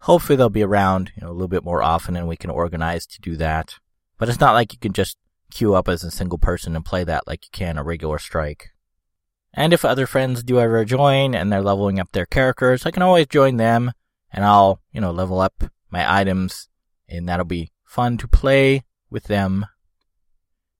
Hopefully 0.00 0.36
they'll 0.36 0.48
be 0.48 0.62
around, 0.62 1.10
you 1.16 1.22
know, 1.22 1.30
a 1.30 1.34
little 1.34 1.48
bit 1.48 1.64
more 1.64 1.82
often 1.82 2.16
and 2.16 2.28
we 2.28 2.36
can 2.36 2.50
organize 2.50 3.06
to 3.06 3.20
do 3.20 3.36
that. 3.36 3.74
But 4.18 4.28
it's 4.28 4.40
not 4.40 4.52
like 4.52 4.72
you 4.72 4.78
can 4.78 4.92
just 4.92 5.16
queue 5.50 5.74
up 5.74 5.88
as 5.88 6.04
a 6.04 6.10
single 6.10 6.38
person 6.38 6.76
and 6.76 6.84
play 6.84 7.02
that 7.04 7.26
like 7.26 7.44
you 7.44 7.50
can 7.52 7.78
a 7.78 7.82
regular 7.82 8.18
strike. 8.18 8.70
And 9.56 9.72
if 9.72 9.84
other 9.84 10.06
friends 10.06 10.42
do 10.42 10.60
ever 10.60 10.84
join 10.84 11.34
and 11.34 11.50
they're 11.50 11.62
leveling 11.62 11.98
up 11.98 12.12
their 12.12 12.26
characters, 12.26 12.84
I 12.84 12.90
can 12.90 13.02
always 13.02 13.26
join 13.26 13.56
them 13.56 13.92
and 14.30 14.44
I'll, 14.44 14.82
you 14.92 15.00
know, 15.00 15.10
level 15.10 15.40
up 15.40 15.64
my 15.90 16.20
items 16.20 16.68
and 17.08 17.26
that'll 17.26 17.46
be 17.46 17.72
fun 17.82 18.18
to 18.18 18.28
play 18.28 18.84
with 19.08 19.24
them. 19.24 19.64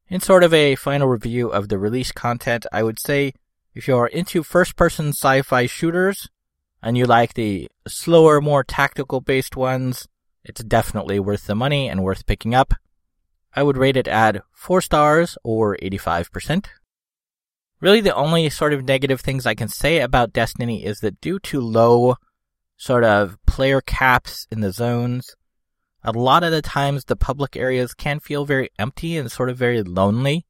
In 0.09 0.21
sort 0.21 0.45
of 0.45 0.53
a 0.53 0.75
final 0.75 1.09
review 1.09 1.49
of 1.49 1.69
the 1.69 1.79
release 1.79 2.13
content, 2.13 2.67
I 2.71 2.83
would 2.83 3.01
say 3.01 3.33
if 3.75 3.89
you're 3.89 4.07
into 4.07 4.43
first 4.43 4.77
person 4.77 5.09
sci 5.09 5.41
fi 5.43 5.67
shooters 5.67 6.29
and 6.83 6.99
you 6.99 7.07
like 7.07 7.33
the 7.33 7.69
slower, 7.89 8.43
more 8.43 8.63
tactical 8.63 9.23
based 9.23 9.57
ones, 9.57 10.07
it's 10.45 10.63
definitely 10.63 11.19
worth 11.19 11.47
the 11.47 11.55
money 11.55 11.89
and 11.89 12.05
worth 12.05 12.27
picking 12.27 12.55
up. 12.55 12.75
I 13.55 13.63
would 13.63 13.79
rate 13.79 13.97
it 13.97 14.07
at 14.07 14.43
4 14.53 14.83
stars 14.83 15.39
or 15.43 15.79
85%. 15.83 16.67
Really, 17.81 18.01
the 18.01 18.15
only 18.15 18.49
sort 18.49 18.73
of 18.73 18.85
negative 18.85 19.21
things 19.21 19.45
I 19.45 19.55
can 19.55 19.69
say 19.69 20.01
about 20.01 20.33
Destiny 20.33 20.85
is 20.85 21.01
that 21.01 21.21
due 21.21 21.39
to 21.41 21.61
low 21.61 22.17
sort 22.77 23.05
of 23.05 23.37
player 23.47 23.83
caps 23.83 24.47
in 24.51 24.61
the 24.61 24.73
zones, 24.73 25.37
a 26.03 26.13
lot 26.13 26.43
of 26.43 26.53
the 26.53 26.63
times 26.63 27.05
the 27.05 27.17
public 27.17 27.57
areas 27.57 27.93
can 27.93 28.21
feel 28.21 28.45
very 28.47 28.71
empty 28.79 29.19
and 29.19 29.31
sort 29.31 29.51
of 29.51 29.59
very 29.59 29.83
lonely. 29.83 30.47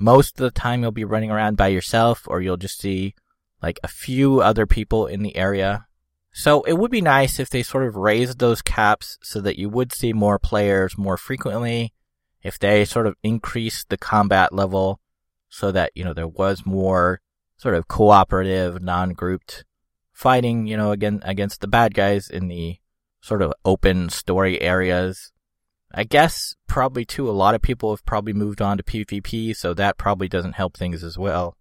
Most 0.00 0.40
of 0.40 0.44
the 0.44 0.50
time 0.50 0.82
you'll 0.82 0.90
be 0.90 1.04
running 1.04 1.30
around 1.30 1.56
by 1.56 1.68
yourself 1.68 2.24
or 2.26 2.40
you'll 2.40 2.56
just 2.56 2.80
see 2.80 3.14
like 3.62 3.78
a 3.82 3.88
few 3.88 4.40
other 4.40 4.66
people 4.66 5.06
in 5.06 5.22
the 5.22 5.36
area. 5.36 5.86
So 6.32 6.62
it 6.62 6.74
would 6.74 6.90
be 6.90 7.00
nice 7.00 7.38
if 7.38 7.50
they 7.50 7.62
sort 7.62 7.86
of 7.86 7.96
raised 7.96 8.38
those 8.38 8.62
caps 8.62 9.18
so 9.22 9.40
that 9.40 9.58
you 9.58 9.68
would 9.68 9.92
see 9.92 10.12
more 10.12 10.38
players 10.38 10.98
more 10.98 11.16
frequently. 11.16 11.92
If 12.42 12.58
they 12.58 12.84
sort 12.84 13.06
of 13.06 13.16
increased 13.22 13.88
the 13.88 13.98
combat 13.98 14.52
level 14.52 15.00
so 15.48 15.72
that, 15.72 15.90
you 15.94 16.04
know, 16.04 16.12
there 16.12 16.28
was 16.28 16.66
more 16.66 17.20
sort 17.56 17.74
of 17.74 17.88
cooperative, 17.88 18.82
non-grouped 18.82 19.64
fighting, 20.12 20.66
you 20.66 20.76
know, 20.76 20.92
again, 20.92 21.20
against 21.24 21.60
the 21.60 21.68
bad 21.68 21.94
guys 21.94 22.28
in 22.28 22.48
the 22.48 22.78
sort 23.20 23.42
of 23.42 23.52
open 23.64 24.08
story 24.08 24.60
areas. 24.60 25.32
I 25.92 26.04
guess 26.04 26.54
probably 26.66 27.04
too, 27.04 27.28
a 27.28 27.32
lot 27.32 27.54
of 27.54 27.62
people 27.62 27.90
have 27.90 28.04
probably 28.04 28.32
moved 28.32 28.60
on 28.60 28.76
to 28.76 28.82
PvP, 28.82 29.56
so 29.56 29.74
that 29.74 29.98
probably 29.98 30.28
doesn't 30.28 30.54
help 30.54 30.76
things 30.76 31.02
as 31.02 31.16
well. 31.16 31.56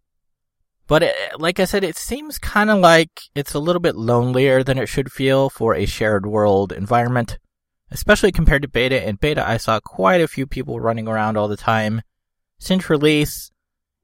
But 0.88 1.04
it, 1.04 1.16
like 1.38 1.60
I 1.60 1.66
said, 1.66 1.84
it 1.84 1.98
seems 1.98 2.38
kind 2.38 2.70
of 2.70 2.80
like 2.80 3.10
it's 3.36 3.54
a 3.54 3.60
little 3.60 3.82
bit 3.82 3.96
lonelier 3.96 4.64
than 4.64 4.78
it 4.78 4.88
should 4.88 5.12
feel 5.12 5.50
for 5.50 5.76
a 5.76 5.86
shared 5.86 6.26
world 6.26 6.72
environment, 6.72 7.40
especially 7.92 8.32
compared 8.32 8.62
to 8.62 8.70
beta. 8.70 9.08
In 9.08 9.18
beta, 9.18 9.48
I 9.48 9.58
saw 9.58 9.80
quite 9.80 10.22
a 10.22 10.28
few 10.28 10.48
people 10.48 10.80
running 10.80 11.08
around 11.08 11.38
all 11.38 11.48
the 11.48 11.58
time. 11.58 12.02
Since 12.60 12.90
release, 12.90 13.52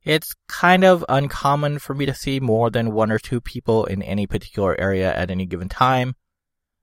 it's 0.03 0.36
kind 0.48 0.83
of 0.83 1.05
uncommon 1.07 1.79
for 1.79 1.93
me 1.93 2.05
to 2.05 2.13
see 2.13 2.39
more 2.39 2.69
than 2.69 2.93
one 2.93 3.12
or 3.12 3.19
two 3.19 3.39
people 3.39 3.86
in 3.86 4.01
any 4.01 4.27
particular 4.27 4.79
area 4.79 5.13
at 5.13 5.31
any 5.31 5.45
given 5.45 5.69
time. 5.69 6.15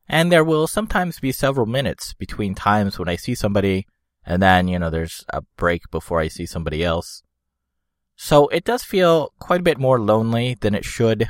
And 0.09 0.33
there 0.33 0.45
will 0.45 0.67
sometimes 0.67 1.21
be 1.21 1.33
several 1.33 1.67
minutes 1.67 2.15
between 2.15 2.55
times 2.55 2.99
when 2.99 3.09
I 3.09 3.17
see 3.17 3.35
somebody 3.35 3.87
and 4.25 4.43
then, 4.43 4.69
you 4.69 4.79
know, 4.79 4.91
there's 4.91 5.25
a 5.31 5.43
break 5.57 5.91
before 5.91 6.21
I 6.21 6.29
see 6.29 6.47
somebody 6.47 6.85
else. 6.85 7.23
So 8.17 8.49
it 8.49 8.65
does 8.65 8.83
feel 8.83 9.33
quite 9.39 9.61
a 9.61 9.65
bit 9.65 9.79
more 9.79 9.99
lonely 9.99 10.57
than 10.61 10.75
it 10.75 10.85
should, 10.85 11.29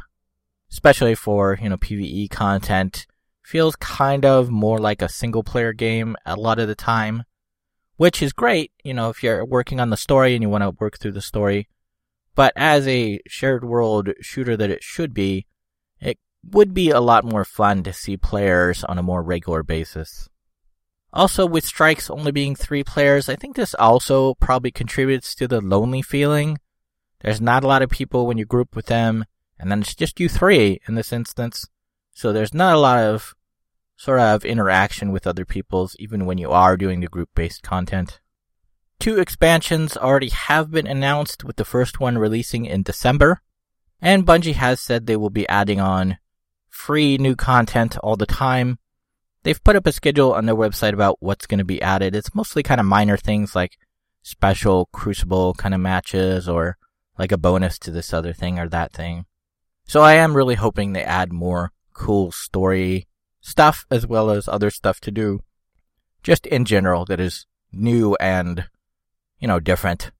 especially 0.71 1.15
for, 1.15 1.59
you 1.63 1.69
know, 1.69 1.77
PvE 1.77 2.31
content. 2.31 3.07
Feels 3.43 3.77
kind 3.77 4.25
of 4.25 4.51
more 4.51 4.79
like 4.79 5.03
a 5.03 5.09
single 5.09 5.43
player 5.43 5.73
game 5.73 6.17
a 6.25 6.37
lot 6.37 6.59
of 6.59 6.69
the 6.69 6.75
time, 6.75 7.25
which 7.97 8.23
is 8.23 8.33
great, 8.33 8.73
you 8.85 8.95
know, 8.95 9.09
if 9.09 9.23
you're 9.23 9.45
working 9.45 9.81
on 9.81 9.91
the 9.91 9.97
story 9.97 10.35
and 10.35 10.43
you 10.43 10.49
want 10.49 10.63
to 10.63 10.77
work 10.81 10.99
through 10.99 11.13
the 11.13 11.21
story. 11.21 11.69
But 12.35 12.53
as 12.57 12.87
a 12.87 13.21
shared 13.27 13.65
world 13.65 14.11
shooter 14.21 14.57
that 14.57 14.71
it 14.71 14.83
should 14.83 15.13
be, 15.13 15.47
it 16.01 16.19
would 16.45 16.73
be 16.73 16.91
a 16.91 17.01
lot 17.01 17.25
more 17.25 17.45
fun 17.45 17.83
to 17.83 17.93
see 17.93 18.17
players 18.17 18.85
on 18.85 18.99
a 18.99 19.03
more 19.03 19.23
regular 19.23 19.63
basis. 19.63 20.29
Also, 21.13 21.45
with 21.45 21.65
strikes 21.65 22.09
only 22.09 22.31
being 22.31 22.55
three 22.55 22.85
players, 22.85 23.29
I 23.29 23.35
think 23.35 23.57
this 23.57 23.75
also 23.75 24.35
probably 24.35 24.71
contributes 24.71 25.35
to 25.35 25.49
the 25.49 25.61
lonely 25.61 26.03
feeling 26.03 26.59
there's 27.21 27.41
not 27.41 27.65
a 27.65 27.67
lot 27.67 27.83
of 27.83 27.91
people 27.91 28.27
when 28.27 28.39
you 28.39 28.45
group 28.45 28.75
with 28.75 28.87
them, 28.87 29.25
and 29.59 29.71
then 29.71 29.81
it's 29.81 29.95
just 29.95 30.21
you 30.21 30.29
three 30.29 30.81
in 30.89 30.95
this 30.95 31.13
instance. 31.13 31.67
So 32.13 32.33
there's 32.33 32.55
not 32.55 32.75
a 32.75 32.81
lot 32.81 32.99
of 32.99 33.35
sort 33.97 34.21
of 34.21 34.45
interaction 34.45 35.13
with 35.13 35.27
other 35.27 35.45
people's, 35.45 35.95
even 35.99 36.25
when 36.25 36.39
you 36.39 36.51
are 36.51 36.77
doing 36.77 37.01
the 37.01 37.09
group 37.09 37.29
based 37.35 37.63
content. 37.63 38.21
Two 39.01 39.19
expansions 39.19 39.97
already 39.97 40.29
have 40.29 40.71
been 40.71 40.87
announced, 40.87 41.43
with 41.43 41.57
the 41.57 41.65
first 41.65 42.01
one 42.01 42.19
releasing 42.19 42.67
in 42.67 42.83
December. 42.83 43.41
And 44.03 44.27
Bungie 44.27 44.53
has 44.53 44.79
said 44.79 45.07
they 45.07 45.17
will 45.17 45.31
be 45.31 45.49
adding 45.49 45.81
on 45.81 46.19
free 46.69 47.17
new 47.17 47.35
content 47.35 47.97
all 47.99 48.17
the 48.17 48.27
time. 48.27 48.79
They've 49.43 49.65
put 49.65 49.75
up 49.75 49.87
a 49.87 49.93
schedule 49.93 50.35
on 50.35 50.45
their 50.45 50.55
website 50.55 50.93
about 50.93 51.17
what's 51.21 51.47
going 51.47 51.61
to 51.61 51.65
be 51.65 51.81
added. 51.81 52.15
It's 52.15 52.35
mostly 52.35 52.63
kind 52.63 52.79
of 52.79 52.87
minor 52.87 53.17
things 53.17 53.57
like 53.57 53.79
special 54.23 54.91
Crucible 54.93 55.55
kind 55.55 55.75
of 55.75 55.81
matches 55.81 56.47
or 56.47 56.77
like 57.19 57.33
a 57.33 57.39
bonus 57.39 57.79
to 57.79 57.91
this 57.91 58.13
other 58.13 58.35
thing 58.35 58.59
or 58.59 58.69
that 58.69 58.93
thing. 58.93 59.25
So 59.87 60.03
I 60.03 60.17
am 60.17 60.37
really 60.37 60.57
hoping 60.57 60.93
they 60.93 61.03
add 61.03 61.33
more 61.33 61.73
cool 61.95 62.33
story 62.33 63.09
stuff 63.41 63.87
as 63.91 64.07
well 64.07 64.29
as 64.29 64.47
other 64.47 64.69
stuff 64.69 65.01
to 65.01 65.11
do 65.11 65.41
just 66.23 66.45
in 66.47 66.67
general 66.67 67.07
that 67.07 67.19
is 67.19 67.47
new 67.73 68.15
and 68.21 68.67
you 69.41 69.49
know 69.49 69.59
different. 69.59 70.13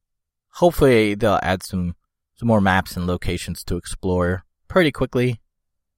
Hopefully 0.55 1.15
they'll 1.15 1.39
add 1.43 1.63
some 1.63 1.95
some 2.35 2.49
more 2.49 2.61
maps 2.61 2.97
and 2.97 3.07
locations 3.07 3.63
to 3.65 3.77
explore 3.77 4.45
pretty 4.67 4.91
quickly 4.91 5.41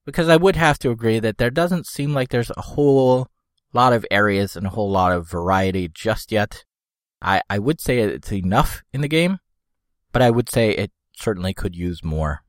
because 0.05 0.29
I 0.29 0.37
would 0.37 0.57
have 0.57 0.79
to 0.81 0.91
agree 0.91 1.21
that 1.21 1.39
there 1.39 1.51
doesn't 1.51 1.87
seem 1.87 2.13
like 2.13 2.29
there's 2.31 2.51
a 2.57 2.63
whole 2.63 3.29
lot 3.73 3.93
of 3.93 4.05
areas 4.11 4.57
and 4.57 4.67
a 4.67 4.71
whole 4.71 4.91
lot 4.91 5.13
of 5.13 5.31
variety 5.31 5.89
just 5.89 6.33
yet. 6.33 6.65
I, 7.21 7.43
I 7.49 7.59
would 7.61 7.81
say 7.81 8.01
it's 8.01 8.33
enough 8.33 8.83
in 8.93 9.01
the 9.01 9.09
game, 9.09 9.39
but 10.11 10.23
I 10.23 10.31
would 10.31 10.51
say 10.51 10.71
it 10.71 10.91
certainly 11.17 11.55
could 11.55 11.77
use 11.77 12.03
more. 12.03 12.43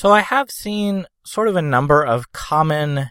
So 0.00 0.12
I 0.12 0.20
have 0.22 0.50
seen 0.50 1.04
sort 1.26 1.46
of 1.48 1.56
a 1.56 1.60
number 1.60 2.02
of 2.02 2.32
common 2.32 3.10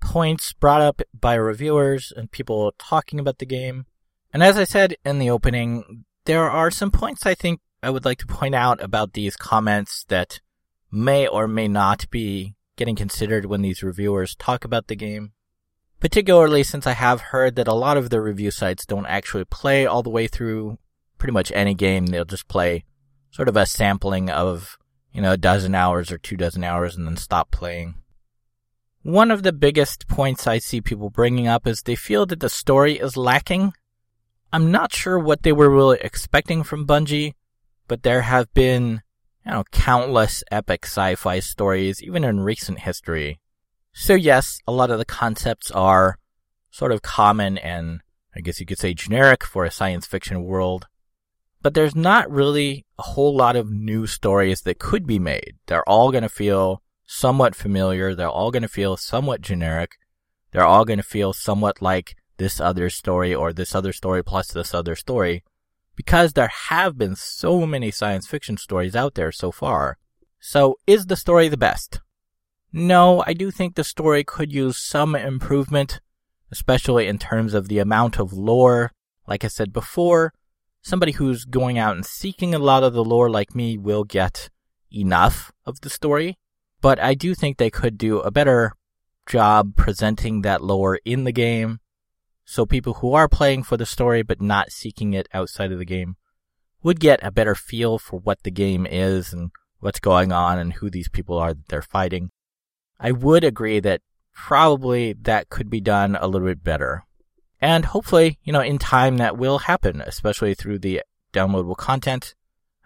points 0.00 0.52
brought 0.52 0.80
up 0.80 1.02
by 1.12 1.34
reviewers 1.34 2.12
and 2.16 2.30
people 2.30 2.72
talking 2.78 3.18
about 3.18 3.38
the 3.38 3.46
game. 3.46 3.86
And 4.32 4.40
as 4.40 4.56
I 4.56 4.62
said 4.62 4.94
in 5.04 5.18
the 5.18 5.28
opening, 5.28 6.04
there 6.26 6.48
are 6.48 6.70
some 6.70 6.92
points 6.92 7.26
I 7.26 7.34
think 7.34 7.58
I 7.82 7.90
would 7.90 8.04
like 8.04 8.18
to 8.18 8.28
point 8.28 8.54
out 8.54 8.80
about 8.80 9.14
these 9.14 9.34
comments 9.34 10.04
that 10.06 10.38
may 10.92 11.26
or 11.26 11.48
may 11.48 11.66
not 11.66 12.08
be 12.10 12.54
getting 12.76 12.94
considered 12.94 13.46
when 13.46 13.62
these 13.62 13.82
reviewers 13.82 14.36
talk 14.36 14.64
about 14.64 14.86
the 14.86 14.94
game. 14.94 15.32
Particularly 15.98 16.62
since 16.62 16.86
I 16.86 16.92
have 16.92 17.32
heard 17.32 17.56
that 17.56 17.66
a 17.66 17.74
lot 17.74 17.96
of 17.96 18.10
the 18.10 18.20
review 18.20 18.52
sites 18.52 18.86
don't 18.86 19.06
actually 19.06 19.46
play 19.46 19.84
all 19.84 20.04
the 20.04 20.10
way 20.10 20.28
through 20.28 20.78
pretty 21.18 21.32
much 21.32 21.50
any 21.56 21.74
game. 21.74 22.06
They'll 22.06 22.24
just 22.24 22.46
play 22.46 22.84
sort 23.32 23.48
of 23.48 23.56
a 23.56 23.66
sampling 23.66 24.30
of 24.30 24.78
you 25.12 25.20
know, 25.20 25.32
a 25.32 25.36
dozen 25.36 25.74
hours 25.74 26.10
or 26.10 26.18
two 26.18 26.36
dozen 26.36 26.64
hours 26.64 26.96
and 26.96 27.06
then 27.06 27.16
stop 27.16 27.50
playing. 27.50 27.94
One 29.02 29.30
of 29.30 29.42
the 29.42 29.52
biggest 29.52 30.08
points 30.08 30.46
I 30.46 30.58
see 30.58 30.80
people 30.80 31.10
bringing 31.10 31.48
up 31.48 31.66
is 31.66 31.82
they 31.82 31.96
feel 31.96 32.26
that 32.26 32.40
the 32.40 32.50
story 32.50 32.98
is 32.98 33.16
lacking. 33.16 33.72
I'm 34.52 34.70
not 34.70 34.92
sure 34.92 35.18
what 35.18 35.42
they 35.42 35.52
were 35.52 35.70
really 35.70 35.98
expecting 36.00 36.62
from 36.62 36.86
Bungie, 36.86 37.34
but 37.88 38.02
there 38.02 38.22
have 38.22 38.52
been, 38.52 39.00
you 39.46 39.52
know, 39.52 39.64
countless 39.72 40.44
epic 40.50 40.84
sci-fi 40.84 41.40
stories, 41.40 42.02
even 42.02 42.24
in 42.24 42.40
recent 42.40 42.80
history. 42.80 43.40
So 43.92 44.14
yes, 44.14 44.58
a 44.66 44.72
lot 44.72 44.90
of 44.90 44.98
the 44.98 45.04
concepts 45.04 45.70
are 45.70 46.18
sort 46.70 46.92
of 46.92 47.02
common 47.02 47.58
and 47.58 48.00
I 48.34 48.40
guess 48.40 48.60
you 48.60 48.66
could 48.66 48.78
say 48.78 48.94
generic 48.94 49.44
for 49.44 49.64
a 49.64 49.70
science 49.70 50.06
fiction 50.06 50.44
world 50.44 50.86
but 51.62 51.74
there's 51.74 51.94
not 51.94 52.30
really 52.30 52.86
a 52.98 53.02
whole 53.02 53.34
lot 53.34 53.56
of 53.56 53.70
new 53.70 54.06
stories 54.06 54.62
that 54.62 54.78
could 54.78 55.06
be 55.06 55.18
made. 55.18 55.54
They're 55.66 55.88
all 55.88 56.10
going 56.10 56.22
to 56.22 56.28
feel 56.28 56.82
somewhat 57.06 57.54
familiar. 57.54 58.14
They're 58.14 58.28
all 58.28 58.50
going 58.50 58.62
to 58.62 58.68
feel 58.68 58.96
somewhat 58.96 59.40
generic. 59.40 59.92
They're 60.52 60.64
all 60.64 60.84
going 60.84 60.98
to 60.98 61.04
feel 61.04 61.32
somewhat 61.32 61.82
like 61.82 62.16
this 62.36 62.60
other 62.60 62.90
story 62.90 63.34
or 63.34 63.52
this 63.52 63.74
other 63.74 63.92
story 63.92 64.24
plus 64.24 64.48
this 64.48 64.74
other 64.74 64.96
story 64.96 65.44
because 65.94 66.32
there 66.32 66.50
have 66.68 66.96
been 66.96 67.14
so 67.14 67.66
many 67.66 67.90
science 67.90 68.26
fiction 68.26 68.56
stories 68.56 68.96
out 68.96 69.14
there 69.14 69.30
so 69.30 69.52
far. 69.52 69.98
So 70.40 70.78
is 70.86 71.06
the 71.06 71.16
story 71.16 71.48
the 71.48 71.56
best? 71.58 72.00
no, 72.72 73.22
I 73.26 73.32
do 73.32 73.50
think 73.50 73.74
the 73.74 73.84
story 73.84 74.22
could 74.22 74.52
use 74.52 74.76
some 74.76 75.16
improvement, 75.16 76.00
especially 76.52 77.08
in 77.08 77.18
terms 77.18 77.52
of 77.54 77.68
the 77.68 77.78
amount 77.78 78.18
of 78.18 78.32
lore. 78.32 78.92
Like 79.26 79.44
I 79.44 79.48
said 79.48 79.72
before, 79.72 80.32
somebody 80.82 81.12
who's 81.12 81.44
going 81.44 81.78
out 81.78 81.94
and 81.94 82.06
seeking 82.06 82.54
a 82.54 82.58
lot 82.58 82.82
of 82.82 82.92
the 82.92 83.04
lore 83.04 83.30
like 83.30 83.54
me 83.54 83.76
will 83.76 84.04
get 84.04 84.50
enough 84.92 85.52
of 85.66 85.80
the 85.80 85.90
story. 85.90 86.38
But 86.80 86.98
I 86.98 87.14
do 87.14 87.34
think 87.34 87.56
they 87.56 87.70
could 87.70 87.98
do 87.98 88.20
a 88.20 88.30
better 88.30 88.72
job 89.26 89.76
presenting 89.76 90.42
that 90.42 90.62
lore 90.62 90.98
in 91.04 91.24
the 91.24 91.32
game 91.32 91.78
so 92.44 92.66
people 92.66 92.94
who 92.94 93.14
are 93.14 93.28
playing 93.28 93.62
for 93.62 93.76
the 93.76 93.86
story 93.86 94.22
but 94.22 94.40
not 94.40 94.72
seeking 94.72 95.12
it 95.12 95.28
outside 95.32 95.70
of 95.70 95.78
the 95.78 95.84
game 95.84 96.16
would 96.82 96.98
get 96.98 97.20
a 97.22 97.30
better 97.30 97.54
feel 97.54 97.96
for 97.96 98.18
what 98.18 98.42
the 98.42 98.50
game 98.50 98.86
is 98.86 99.32
and 99.32 99.52
what's 99.78 100.00
going 100.00 100.32
on 100.32 100.58
and 100.58 100.72
who 100.74 100.90
these 100.90 101.08
people 101.08 101.38
are 101.38 101.54
that 101.54 101.68
they're 101.68 101.80
fighting. 101.80 102.30
I 102.98 103.12
would 103.12 103.44
agree 103.44 103.78
that 103.80 104.02
probably 104.34 105.12
that 105.12 105.48
could 105.48 105.70
be 105.70 105.80
done 105.80 106.16
a 106.16 106.26
little 106.26 106.48
bit 106.48 106.64
better. 106.64 107.04
And 107.60 107.86
hopefully, 107.86 108.38
you 108.42 108.52
know, 108.52 108.60
in 108.60 108.78
time 108.78 109.18
that 109.18 109.36
will 109.36 109.58
happen, 109.58 110.00
especially 110.00 110.54
through 110.54 110.78
the 110.78 111.02
downloadable 111.32 111.76
content. 111.76 112.34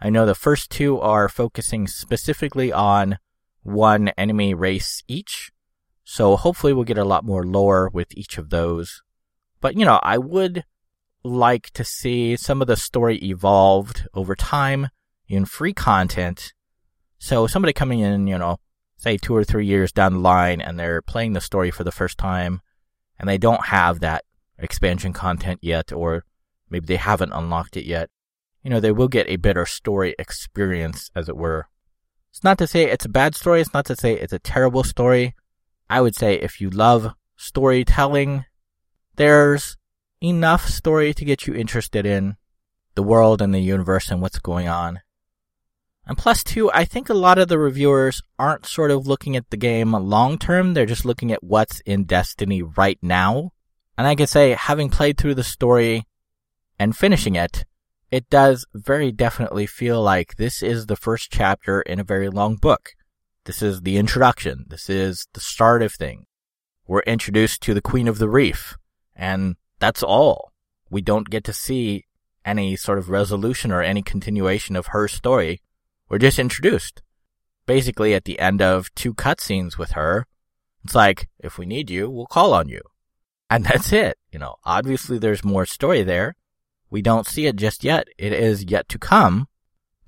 I 0.01 0.11
know 0.11 0.27
the 0.27 0.35
first 0.35 0.71
two 0.71 1.01
are 1.01 1.29
focusing 1.29 1.87
specifically 1.87 2.73
on 2.73 3.19
one 3.63 4.09
enemy 4.19 4.53
race 4.53 5.03
each. 5.09 5.53
So 6.03 6.37
hopefully 6.37 6.73
we'll 6.73 6.85
get 6.85 6.99
a 6.99 7.05
lot 7.05 7.25
more 7.25 7.45
lore 7.45 7.89
with 7.93 8.09
each 8.17 8.37
of 8.37 8.51
those. 8.51 9.03
But, 9.61 9.77
you 9.77 9.85
know, 9.85 10.01
I 10.03 10.19
would 10.19 10.65
like 11.23 11.71
to 11.71 11.85
see 11.85 12.37
some 12.37 12.61
of 12.61 12.67
the 12.67 12.77
story 12.77 13.17
evolved 13.23 14.07
over 14.13 14.35
time 14.35 14.89
in 15.27 15.47
free 15.47 15.73
content. 15.73 16.53
So 17.19 17.47
somebody 17.47 17.73
coming 17.73 18.01
in, 18.01 18.27
you 18.27 18.37
know, 18.37 18.59
say 18.99 19.17
two 19.17 19.35
or 19.35 19.45
three 19.45 19.67
years 19.67 19.93
down 19.93 20.15
the 20.15 20.19
line 20.19 20.61
and 20.61 20.79
they're 20.79 21.01
playing 21.01 21.33
the 21.33 21.41
story 21.41 21.71
for 21.71 21.85
the 21.85 21.93
first 21.93 22.19
time 22.19 22.61
and 23.19 23.29
they 23.29 23.39
don't 23.39 23.67
have 23.67 24.01
that 24.01 24.25
expansion 24.65 25.13
content 25.13 25.61
yet, 25.63 25.93
or 25.93 26.25
maybe 26.71 26.87
they 26.87 26.97
haven't 26.97 27.33
unlocked 27.33 27.77
it 27.77 27.85
yet, 27.85 28.11
you 28.63 28.71
know, 28.71 28.81
they 28.81 28.93
will 28.93 29.09
get 29.09 29.29
a 29.29 29.37
better 29.37 29.67
story 29.67 30.15
experience, 30.19 31.11
as 31.15 31.29
it 31.29 31.37
were. 31.37 31.69
It's 32.31 32.43
not 32.43 32.59
to 32.59 32.67
say 32.67 32.91
it's 32.91 33.05
a 33.05 33.11
bad 33.11 33.37
story. 33.37 33.61
It's 33.61 33.75
not 33.75 33.87
to 33.87 33.95
say 33.95 34.15
it's 34.15 34.33
a 34.33 34.41
terrible 34.41 34.83
story. 34.83 35.35
I 35.89 36.01
would 36.01 36.17
say 36.17 36.35
if 36.35 36.61
you 36.61 36.71
love 36.71 37.13
storytelling 37.37 38.45
there's 39.17 39.77
enough 40.23 40.67
story 40.69 41.15
to 41.15 41.25
get 41.25 41.47
you 41.47 41.55
interested 41.55 42.07
in 42.07 42.37
the 42.95 43.03
world 43.03 43.41
and 43.41 43.55
the 43.55 43.61
universe 43.61 44.11
and 44.11 44.21
what's 44.21 44.39
going 44.39 44.69
on. 44.69 45.01
And 46.07 46.19
plus, 46.19 46.45
too, 46.45 46.71
I 46.73 46.85
think 46.85 47.09
a 47.09 47.15
lot 47.15 47.39
of 47.39 47.49
the 47.49 47.59
reviewers 47.59 48.23
aren't 48.39 48.67
sort 48.67 48.91
of 48.91 49.07
looking 49.07 49.37
at 49.37 49.49
the 49.51 49.57
game 49.57 49.93
long 49.93 50.37
term. 50.37 50.75
They're 50.75 50.85
just 50.85 51.07
looking 51.07 51.33
at 51.33 51.43
what's 51.43 51.81
in 51.87 52.05
Destiny 52.05 52.63
right 52.63 52.99
now. 53.01 53.53
And 53.97 54.07
I 54.07 54.15
can 54.15 54.27
say, 54.27 54.51
having 54.53 54.91
played 54.91 55.19
through 55.19 55.35
the 55.35 55.45
story 55.45 56.05
and 56.79 56.97
finishing 56.97 57.37
it, 57.37 57.65
it 58.11 58.29
does 58.31 58.67
very 58.75 59.13
definitely 59.13 59.67
feel 59.67 60.03
like 60.03 60.37
this 60.37 60.63
is 60.63 60.87
the 60.87 60.97
first 60.97 61.31
chapter 61.31 61.81
in 61.83 61.99
a 61.99 62.05
very 62.05 62.29
long 62.29 62.57
book. 62.57 62.91
This 63.45 63.63
is 63.63 63.83
the 63.83 63.97
introduction. 63.97 64.67
This 64.69 64.89
is 64.89 65.29
the 65.33 65.41
start 65.41 65.83
of 65.83 65.93
things. 65.93 66.25
We're 66.87 67.01
introduced 67.01 67.63
to 67.63 67.75
the 67.75 67.83
Queen 67.83 68.09
of 68.09 68.19
the 68.19 68.29
Reef. 68.29 68.77
And 69.17 69.57
that's 69.79 70.03
all. 70.03 70.53
We 70.91 71.01
don't 71.01 71.31
get 71.31 71.45
to 71.45 71.53
see 71.53 72.05
any 72.45 72.77
sort 72.77 72.99
of 72.99 73.09
resolution 73.09 73.73
or 73.73 73.83
any 73.83 74.03
continuation 74.03 74.77
of 74.77 74.89
her 74.89 75.09
story. 75.09 75.63
We're 76.09 76.19
just 76.19 76.39
introduced. 76.39 77.03
Basically, 77.67 78.15
at 78.15 78.25
the 78.25 78.39
end 78.39 78.61
of 78.61 78.95
two 78.95 79.15
cutscenes 79.15 79.79
with 79.79 79.93
her, 79.93 80.27
it's 80.85 80.95
like, 80.95 81.29
if 81.39 81.57
we 81.57 81.65
need 81.65 81.89
you, 81.89 82.11
we'll 82.11 82.27
call 82.27 82.53
on 82.53 82.69
you. 82.69 82.81
And 83.55 83.65
that's 83.65 83.93
it. 83.93 84.19
You 84.33 84.41
know, 84.41 84.57
obviously 84.65 85.17
there's 85.17 85.45
more 85.45 85.65
story 85.65 86.03
there. 86.03 86.35
We 86.91 87.03
don't 87.03 87.25
see 87.25 87.47
it 87.47 87.55
just 87.55 87.85
yet. 87.85 88.09
It 88.19 88.33
is 88.33 88.65
yet 88.65 88.89
to 88.89 88.99
come. 88.99 89.47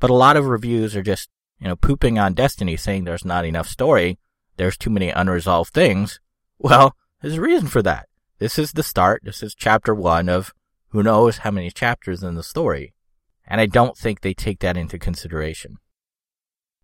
But 0.00 0.10
a 0.10 0.14
lot 0.14 0.36
of 0.36 0.46
reviews 0.46 0.96
are 0.96 1.02
just, 1.02 1.30
you 1.60 1.68
know, 1.68 1.76
pooping 1.76 2.18
on 2.18 2.34
Destiny 2.34 2.76
saying 2.76 3.04
there's 3.04 3.24
not 3.24 3.44
enough 3.44 3.68
story. 3.68 4.18
There's 4.56 4.76
too 4.76 4.90
many 4.90 5.10
unresolved 5.10 5.72
things. 5.72 6.18
Well, 6.58 6.96
there's 7.22 7.36
a 7.36 7.40
reason 7.40 7.68
for 7.68 7.82
that. 7.82 8.08
This 8.40 8.58
is 8.58 8.72
the 8.72 8.82
start. 8.82 9.22
This 9.24 9.44
is 9.44 9.54
chapter 9.54 9.94
one 9.94 10.28
of 10.28 10.52
who 10.88 11.04
knows 11.04 11.38
how 11.38 11.52
many 11.52 11.70
chapters 11.70 12.24
in 12.24 12.34
the 12.34 12.42
story. 12.42 12.94
And 13.46 13.60
I 13.60 13.66
don't 13.66 13.96
think 13.96 14.22
they 14.22 14.34
take 14.34 14.58
that 14.58 14.76
into 14.76 14.98
consideration. 14.98 15.76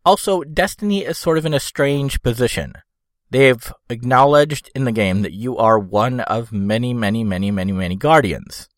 Also, 0.05 0.45
Destiny 0.45 1.05
is 1.05 1.19
sort 1.19 1.39
of 1.39 1.45
in 1.45 1.55
a 1.55 1.61
strange 1.61 2.23
position. 2.23 2.75
They've 3.33 3.73
acknowledged 3.89 4.71
in 4.75 4.85
the 4.85 4.93
game 4.93 5.23
that 5.23 5.33
you 5.33 5.57
are 5.57 5.79
one 5.79 6.21
of 6.21 6.53
many, 6.53 6.93
many, 6.93 7.25
many, 7.25 7.51
many, 7.51 7.73
many 7.73 7.97
guardians. 7.97 8.69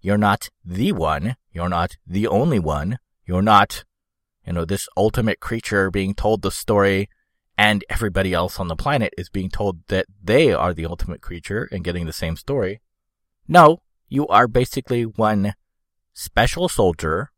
You're 0.00 0.16
not 0.16 0.50
the 0.64 0.92
one. 0.92 1.34
You're 1.50 1.68
not 1.68 1.96
the 2.06 2.28
only 2.28 2.60
one. 2.60 3.00
You're 3.26 3.42
not, 3.42 3.84
you 4.46 4.52
know, 4.52 4.64
this 4.64 4.88
ultimate 4.96 5.40
creature 5.40 5.90
being 5.90 6.14
told 6.14 6.42
the 6.42 6.52
story 6.52 7.08
and 7.58 7.84
everybody 7.88 8.32
else 8.32 8.60
on 8.60 8.68
the 8.68 8.76
planet 8.76 9.12
is 9.18 9.28
being 9.28 9.50
told 9.50 9.84
that 9.88 10.06
they 10.22 10.52
are 10.52 10.72
the 10.72 10.86
ultimate 10.86 11.20
creature 11.20 11.68
and 11.72 11.82
getting 11.82 12.06
the 12.06 12.12
same 12.12 12.36
story. 12.36 12.80
No, 13.48 13.82
you 14.08 14.28
are 14.28 14.46
basically 14.46 15.02
one 15.02 15.54
special 16.12 16.68
soldier 16.68 17.32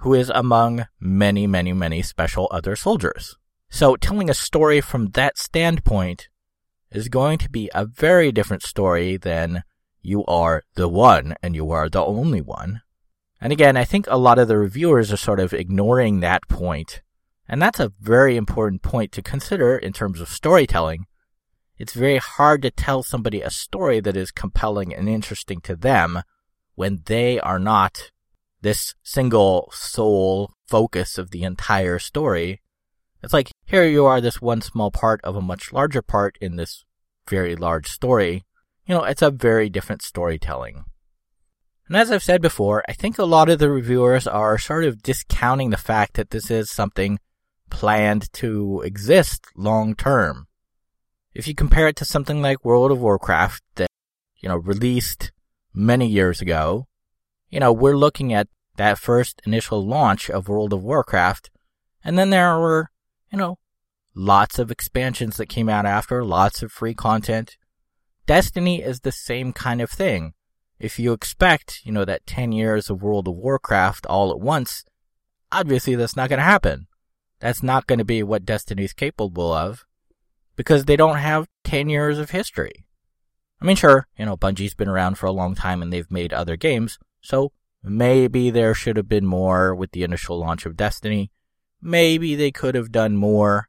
who 0.00 0.12
is 0.12 0.30
among 0.34 0.84
many, 1.00 1.46
many, 1.46 1.72
many 1.72 2.02
special 2.02 2.48
other 2.50 2.76
soldiers. 2.76 3.38
So 3.72 3.96
telling 3.96 4.28
a 4.28 4.34
story 4.34 4.82
from 4.82 5.12
that 5.12 5.38
standpoint 5.38 6.28
is 6.90 7.08
going 7.08 7.38
to 7.38 7.48
be 7.48 7.70
a 7.74 7.86
very 7.86 8.30
different 8.30 8.62
story 8.62 9.16
than 9.16 9.64
you 10.02 10.26
are 10.26 10.62
the 10.74 10.88
one 10.88 11.36
and 11.42 11.56
you 11.56 11.70
are 11.70 11.88
the 11.88 12.04
only 12.04 12.42
one. 12.42 12.82
And 13.40 13.50
again, 13.50 13.78
I 13.78 13.84
think 13.84 14.06
a 14.08 14.18
lot 14.18 14.38
of 14.38 14.46
the 14.46 14.58
reviewers 14.58 15.10
are 15.10 15.16
sort 15.16 15.40
of 15.40 15.54
ignoring 15.54 16.20
that 16.20 16.46
point 16.48 17.00
and 17.48 17.62
that's 17.62 17.80
a 17.80 17.92
very 17.98 18.36
important 18.36 18.82
point 18.82 19.10
to 19.12 19.22
consider 19.22 19.78
in 19.78 19.94
terms 19.94 20.20
of 20.20 20.28
storytelling. 20.28 21.06
It's 21.78 21.94
very 21.94 22.18
hard 22.18 22.60
to 22.62 22.70
tell 22.70 23.02
somebody 23.02 23.40
a 23.40 23.48
story 23.48 24.00
that 24.00 24.18
is 24.18 24.30
compelling 24.30 24.94
and 24.94 25.08
interesting 25.08 25.62
to 25.62 25.74
them 25.74 26.22
when 26.74 27.00
they 27.06 27.40
are 27.40 27.58
not 27.58 28.10
this 28.60 28.94
single 29.02 29.70
sole 29.72 30.52
focus 30.68 31.16
of 31.16 31.30
the 31.30 31.42
entire 31.42 31.98
story. 31.98 32.60
It's 33.22 33.32
like, 33.32 33.50
here 33.64 33.84
you 33.84 34.04
are, 34.04 34.20
this 34.20 34.42
one 34.42 34.60
small 34.60 34.90
part 34.90 35.20
of 35.22 35.36
a 35.36 35.40
much 35.40 35.72
larger 35.72 36.02
part 36.02 36.36
in 36.40 36.56
this 36.56 36.84
very 37.28 37.54
large 37.54 37.88
story. 37.88 38.44
You 38.86 38.96
know, 38.96 39.04
it's 39.04 39.22
a 39.22 39.30
very 39.30 39.68
different 39.68 40.02
storytelling. 40.02 40.84
And 41.86 41.96
as 41.96 42.10
I've 42.10 42.22
said 42.22 42.42
before, 42.42 42.82
I 42.88 42.94
think 42.94 43.18
a 43.18 43.24
lot 43.24 43.48
of 43.48 43.58
the 43.58 43.70
reviewers 43.70 44.26
are 44.26 44.58
sort 44.58 44.84
of 44.84 45.02
discounting 45.02 45.70
the 45.70 45.76
fact 45.76 46.14
that 46.14 46.30
this 46.30 46.50
is 46.50 46.70
something 46.70 47.18
planned 47.70 48.32
to 48.34 48.82
exist 48.84 49.46
long 49.56 49.94
term. 49.94 50.46
If 51.34 51.46
you 51.48 51.54
compare 51.54 51.88
it 51.88 51.96
to 51.96 52.04
something 52.04 52.42
like 52.42 52.64
World 52.64 52.90
of 52.90 53.00
Warcraft 53.00 53.62
that, 53.76 53.88
you 54.40 54.48
know, 54.48 54.56
released 54.56 55.32
many 55.72 56.06
years 56.06 56.40
ago, 56.40 56.86
you 57.48 57.60
know, 57.60 57.72
we're 57.72 57.96
looking 57.96 58.32
at 58.32 58.48
that 58.76 58.98
first 58.98 59.40
initial 59.46 59.86
launch 59.86 60.28
of 60.30 60.48
World 60.48 60.72
of 60.72 60.82
Warcraft, 60.82 61.50
and 62.04 62.18
then 62.18 62.30
there 62.30 62.58
were, 62.58 62.90
you 63.32 63.38
know, 63.38 63.58
lots 64.14 64.58
of 64.58 64.70
expansions 64.70 65.36
that 65.38 65.48
came 65.48 65.68
out 65.68 65.86
after, 65.86 66.24
lots 66.24 66.62
of 66.62 66.70
free 66.70 66.94
content. 66.94 67.56
Destiny 68.26 68.82
is 68.82 69.00
the 69.00 69.12
same 69.12 69.52
kind 69.52 69.80
of 69.80 69.90
thing. 69.90 70.34
If 70.78 70.98
you 70.98 71.12
expect, 71.12 71.80
you 71.84 71.92
know, 71.92 72.04
that 72.04 72.26
10 72.26 72.52
years 72.52 72.90
of 72.90 73.02
World 73.02 73.26
of 73.26 73.34
Warcraft 73.34 74.04
all 74.06 74.30
at 74.30 74.40
once, 74.40 74.84
obviously 75.50 75.94
that's 75.94 76.16
not 76.16 76.28
going 76.28 76.38
to 76.38 76.44
happen. 76.44 76.88
That's 77.40 77.62
not 77.62 77.86
going 77.86 77.98
to 77.98 78.04
be 78.04 78.22
what 78.22 78.44
Destiny's 78.44 78.92
capable 78.92 79.52
of 79.52 79.84
because 80.54 80.84
they 80.84 80.96
don't 80.96 81.16
have 81.16 81.48
10 81.64 81.88
years 81.88 82.18
of 82.18 82.30
history. 82.30 82.84
I 83.60 83.64
mean, 83.64 83.76
sure, 83.76 84.08
you 84.18 84.26
know, 84.26 84.36
Bungie's 84.36 84.74
been 84.74 84.88
around 84.88 85.18
for 85.18 85.26
a 85.26 85.32
long 85.32 85.54
time 85.54 85.82
and 85.82 85.92
they've 85.92 86.10
made 86.10 86.32
other 86.32 86.56
games, 86.56 86.98
so 87.20 87.52
maybe 87.82 88.50
there 88.50 88.74
should 88.74 88.96
have 88.96 89.08
been 89.08 89.26
more 89.26 89.74
with 89.74 89.92
the 89.92 90.02
initial 90.02 90.38
launch 90.38 90.66
of 90.66 90.76
Destiny. 90.76 91.30
Maybe 91.82 92.36
they 92.36 92.52
could 92.52 92.76
have 92.76 92.92
done 92.92 93.16
more. 93.16 93.68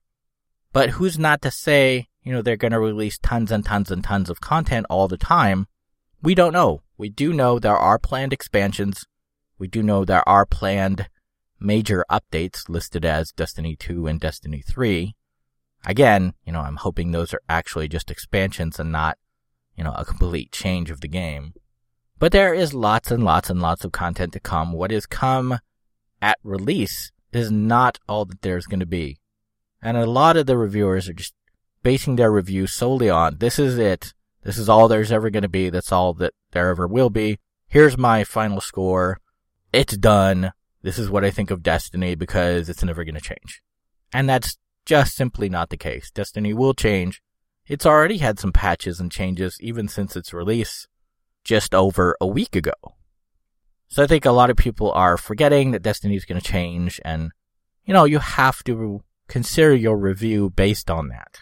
But 0.71 0.91
who's 0.91 1.17
not 1.17 1.41
to 1.41 1.51
say, 1.51 2.07
you 2.21 2.31
know, 2.31 2.41
they're 2.41 2.55
going 2.55 2.71
to 2.71 2.79
release 2.79 3.17
tons 3.17 3.51
and 3.51 3.65
tons 3.65 3.91
and 3.91 4.03
tons 4.03 4.29
of 4.29 4.39
content 4.39 4.85
all 4.89 5.07
the 5.07 5.17
time? 5.17 5.67
We 6.21 6.35
don't 6.35 6.53
know. 6.53 6.83
We 6.97 7.09
do 7.09 7.33
know 7.33 7.57
there 7.57 7.75
are 7.75 7.99
planned 7.99 8.31
expansions. 8.31 9.05
We 9.57 9.67
do 9.67 9.81
know 9.81 10.05
there 10.05 10.27
are 10.29 10.45
planned 10.45 11.09
major 11.59 12.05
updates 12.09 12.69
listed 12.69 13.03
as 13.03 13.31
Destiny 13.31 13.75
2 13.75 14.07
and 14.07 14.19
Destiny 14.19 14.61
3. 14.61 15.15
Again, 15.85 16.33
you 16.45 16.53
know, 16.53 16.61
I'm 16.61 16.77
hoping 16.77 17.11
those 17.11 17.33
are 17.33 17.41
actually 17.49 17.87
just 17.87 18.11
expansions 18.11 18.79
and 18.79 18.91
not, 18.91 19.17
you 19.75 19.83
know, 19.83 19.93
a 19.93 20.05
complete 20.05 20.51
change 20.51 20.91
of 20.91 21.01
the 21.01 21.07
game. 21.07 21.53
But 22.19 22.31
there 22.31 22.53
is 22.53 22.73
lots 22.73 23.11
and 23.11 23.23
lots 23.23 23.49
and 23.49 23.61
lots 23.61 23.83
of 23.83 23.91
content 23.91 24.33
to 24.33 24.39
come. 24.39 24.71
What 24.71 24.91
is 24.91 25.05
come 25.05 25.59
at 26.21 26.37
release 26.43 27.11
is 27.35 27.51
not 27.51 27.99
all 28.07 28.25
that 28.25 28.41
there's 28.41 28.65
going 28.65 28.79
to 28.79 28.85
be. 28.85 29.17
And 29.81 29.97
a 29.97 30.05
lot 30.05 30.37
of 30.37 30.45
the 30.45 30.57
reviewers 30.57 31.09
are 31.09 31.13
just 31.13 31.33
basing 31.81 32.15
their 32.15 32.31
review 32.31 32.67
solely 32.67 33.09
on 33.09 33.37
this 33.39 33.59
is 33.59 33.77
it. 33.77 34.13
This 34.43 34.57
is 34.57 34.69
all 34.69 34.87
there's 34.87 35.11
ever 35.11 35.29
going 35.29 35.43
to 35.43 35.49
be. 35.49 35.69
That's 35.69 35.91
all 35.91 36.13
that 36.15 36.33
there 36.51 36.69
ever 36.69 36.87
will 36.87 37.09
be. 37.09 37.39
Here's 37.67 37.97
my 37.97 38.23
final 38.23 38.61
score. 38.61 39.19
It's 39.71 39.97
done. 39.97 40.51
This 40.81 40.99
is 40.99 41.09
what 41.09 41.23
I 41.23 41.31
think 41.31 41.49
of 41.49 41.63
Destiny 41.63 42.15
because 42.15 42.69
it's 42.69 42.83
never 42.83 43.03
going 43.03 43.15
to 43.15 43.21
change. 43.21 43.61
And 44.11 44.29
that's 44.29 44.57
just 44.85 45.15
simply 45.15 45.49
not 45.49 45.69
the 45.69 45.77
case. 45.77 46.11
Destiny 46.11 46.53
will 46.53 46.73
change. 46.73 47.21
It's 47.65 47.85
already 47.85 48.17
had 48.17 48.37
some 48.37 48.51
patches 48.51 48.99
and 48.99 49.11
changes 49.11 49.57
even 49.61 49.87
since 49.87 50.15
its 50.15 50.33
release 50.33 50.87
just 51.43 51.73
over 51.73 52.17
a 52.19 52.27
week 52.27 52.55
ago. 52.55 52.73
So 53.93 54.01
I 54.01 54.07
think 54.07 54.25
a 54.25 54.31
lot 54.31 54.49
of 54.49 54.57
people 54.57 54.91
are 54.93 55.17
forgetting 55.17 55.69
that 55.69 55.83
Destiny 55.83 56.15
is 56.15 56.25
going 56.25 56.41
to 56.41 56.51
change 56.51 56.99
and, 57.05 57.29
you 57.85 57.93
know, 57.93 58.05
you 58.05 58.17
have 58.17 58.63
to 58.63 59.03
consider 59.27 59.75
your 59.75 59.97
review 59.97 60.49
based 60.49 60.89
on 60.89 61.09
that. 61.09 61.37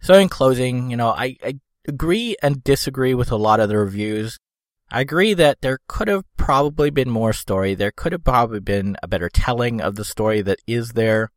So 0.00 0.14
in 0.14 0.30
closing, 0.30 0.90
you 0.90 0.96
know, 0.96 1.10
I, 1.10 1.36
I 1.44 1.60
agree 1.86 2.36
and 2.42 2.64
disagree 2.64 3.12
with 3.12 3.30
a 3.30 3.36
lot 3.36 3.60
of 3.60 3.68
the 3.68 3.76
reviews. 3.76 4.38
I 4.90 5.02
agree 5.02 5.34
that 5.34 5.60
there 5.60 5.80
could 5.88 6.08
have 6.08 6.24
probably 6.38 6.88
been 6.88 7.10
more 7.10 7.34
story. 7.34 7.74
There 7.74 7.92
could 7.92 8.12
have 8.12 8.24
probably 8.24 8.60
been 8.60 8.96
a 9.02 9.06
better 9.06 9.28
telling 9.28 9.82
of 9.82 9.96
the 9.96 10.06
story 10.06 10.40
that 10.40 10.60
is 10.66 10.92
there. 10.92 11.30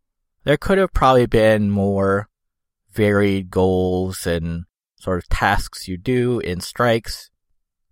There 0.46 0.56
could 0.56 0.78
have 0.78 0.94
probably 0.94 1.26
been 1.26 1.70
more 1.70 2.30
varied 2.94 3.52
goals 3.52 4.26
and 4.26 4.64
sort 4.98 5.18
of 5.18 5.28
tasks 5.28 5.90
you 5.90 5.98
do 5.98 6.40
in 6.40 6.62
strikes. 6.62 7.30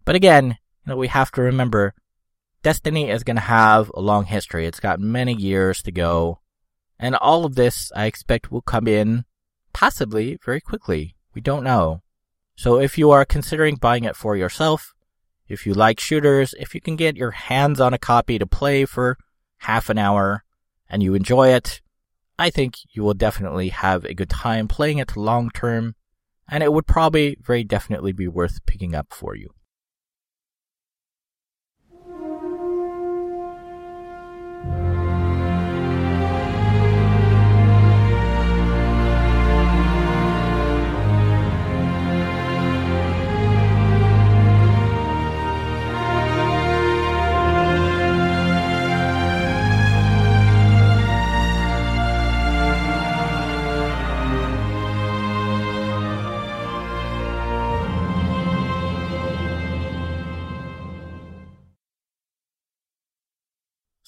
But 0.06 0.16
again, 0.16 0.56
you 0.86 0.92
know, 0.94 0.96
we 0.96 1.10
have 1.10 1.34
to 1.34 1.42
remember 1.42 1.96
Destiny 2.62 3.10
is 3.10 3.24
going 3.24 3.38
to 3.38 3.42
have 3.42 3.90
a 3.94 4.02
long 4.02 4.26
history. 4.26 4.66
It's 4.66 4.80
got 4.80 5.00
many 5.00 5.34
years 5.34 5.82
to 5.84 5.92
go. 5.92 6.40
And 7.00 7.16
all 7.16 7.46
of 7.46 7.56
this, 7.56 7.92
I 7.96 8.06
expect, 8.06 8.52
will 8.52 8.62
come 8.62 8.88
in 8.88 9.24
possibly 9.72 10.38
very 10.44 10.60
quickly. 10.60 11.16
We 11.34 11.42
don't 11.42 11.64
know. 11.64 12.02
So 12.56 12.80
if 12.80 12.98
you 12.98 13.12
are 13.12 13.24
considering 13.24 13.76
buying 13.76 14.04
it 14.04 14.18
for 14.18 14.36
yourself, 14.36 14.94
if 15.48 15.66
you 15.66 15.74
like 15.74 16.00
shooters, 16.00 16.54
if 16.60 16.76
you 16.76 16.82
can 16.82 16.98
get 16.98 17.16
your 17.16 17.32
hands 17.32 17.80
on 17.80 17.94
a 17.94 17.98
copy 17.98 18.38
to 18.38 18.46
play 18.46 18.84
for 18.84 19.18
half 19.60 19.90
an 19.90 19.98
hour 19.98 20.44
and 20.90 21.02
you 21.02 21.14
enjoy 21.14 21.50
it, 21.50 21.82
I 22.38 22.50
think 22.50 22.76
you 22.92 23.04
will 23.04 23.14
definitely 23.14 23.70
have 23.70 24.04
a 24.04 24.14
good 24.14 24.30
time 24.30 24.68
playing 24.68 24.98
it 24.98 25.16
long 25.16 25.50
term, 25.50 25.96
and 26.50 26.64
it 26.64 26.74
would 26.74 26.88
probably 26.88 27.38
very 27.42 27.64
definitely 27.64 28.12
be 28.12 28.28
worth 28.28 28.66
picking 28.66 28.94
up 28.94 29.08
for 29.12 29.36
you. 29.36 29.50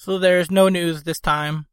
So 0.04 0.18
there's 0.18 0.50
no 0.50 0.68
news 0.68 1.04
this 1.04 1.20
time, 1.20 1.66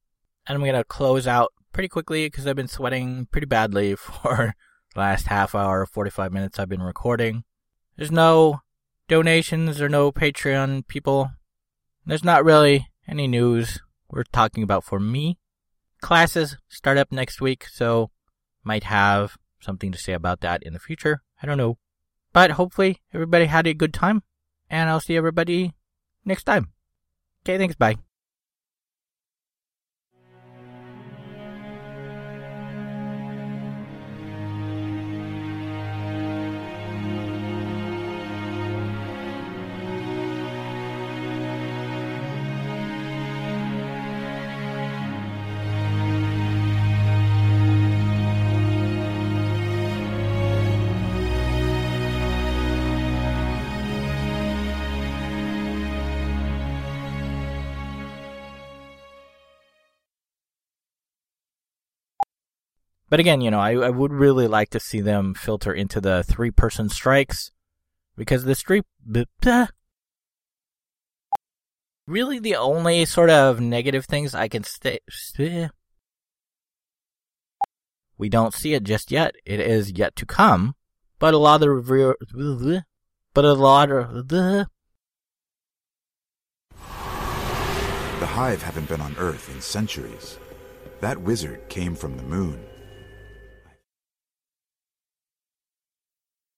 and 0.46 0.56
I'm 0.56 0.64
gonna 0.64 0.84
close 0.84 1.26
out 1.26 1.52
pretty 1.74 1.88
quickly 1.88 2.28
because 2.28 2.46
I've 2.46 2.56
been 2.56 2.68
sweating 2.68 3.26
pretty 3.32 3.48
badly 3.48 3.96
for 3.96 4.54
the 4.94 5.00
last 5.00 5.26
half 5.26 5.56
hour, 5.56 5.88
45 5.88 6.32
minutes 6.32 6.60
I've 6.60 6.70
been 6.70 6.84
recording. 6.84 7.44
There's 7.98 8.12
no 8.12 8.60
donations 9.08 9.82
or 9.82 9.90
no 9.90 10.12
Patreon 10.12 10.88
people. 10.88 11.32
There's 12.06 12.24
not 12.24 12.46
really 12.46 12.90
any 13.08 13.28
news 13.28 13.82
we're 14.12 14.26
talking 14.26 14.62
about 14.62 14.84
for 14.84 15.00
me. 15.00 15.40
Classes 16.00 16.56
start 16.68 17.00
up 17.00 17.12
next 17.12 17.42
week, 17.42 17.66
so 17.66 18.12
might 18.64 18.84
have 18.84 19.38
something 19.60 19.92
to 19.92 19.98
say 19.98 20.14
about 20.14 20.42
that 20.42 20.62
in 20.62 20.74
the 20.74 20.80
future. 20.80 21.24
I 21.42 21.48
don't 21.48 21.58
know. 21.58 21.80
But 22.32 22.52
hopefully 22.52 23.02
everybody 23.12 23.46
had 23.46 23.66
a 23.66 23.74
good 23.74 23.92
time, 23.92 24.22
and 24.70 24.88
I'll 24.88 25.00
see 25.00 25.18
everybody 25.18 25.74
next 26.24 26.44
time. 26.44 26.74
Okay, 27.44 27.58
thanks, 27.58 27.74
bye. 27.74 27.96
But 63.10 63.20
again, 63.20 63.42
you 63.42 63.50
know, 63.50 63.60
I, 63.60 63.72
I 63.74 63.90
would 63.90 64.14
really 64.14 64.48
like 64.48 64.70
to 64.70 64.80
see 64.80 65.02
them 65.02 65.34
filter 65.34 65.74
into 65.74 66.00
the 66.00 66.24
three 66.24 66.52
person 66.52 66.90
strikes 66.90 67.52
because 68.16 68.44
the 68.44 68.56
street. 68.56 68.86
Really, 72.06 72.40
the 72.40 72.56
only 72.56 73.06
sort 73.06 73.30
of 73.30 73.60
negative 73.60 74.06
things 74.06 74.36
I 74.36 74.48
can 74.48 74.64
say. 74.64 75.00
We 78.18 78.30
don't 78.30 78.54
see 78.54 78.74
it 78.74 78.84
just 78.84 79.12
yet. 79.12 79.36
It 79.46 79.60
is 79.60 79.92
yet 79.92 80.16
to 80.18 80.26
come. 80.26 80.76
But 81.18 81.34
a 81.34 81.38
lot 81.38 81.64
of 81.64 81.88
the. 81.88 82.84
But 83.34 83.46
a 83.46 83.54
lot 83.54 83.92
of. 83.92 84.28
The 84.28 84.68
Hive 88.22 88.62
haven't 88.62 88.90
been 88.90 89.02
on 89.02 89.16
Earth 89.18 89.50
in 89.54 89.62
centuries. 89.62 90.38
That 91.00 91.22
wizard 91.22 91.68
came 91.70 91.96
from 91.96 92.18
the 92.18 92.24
moon. 92.24 92.69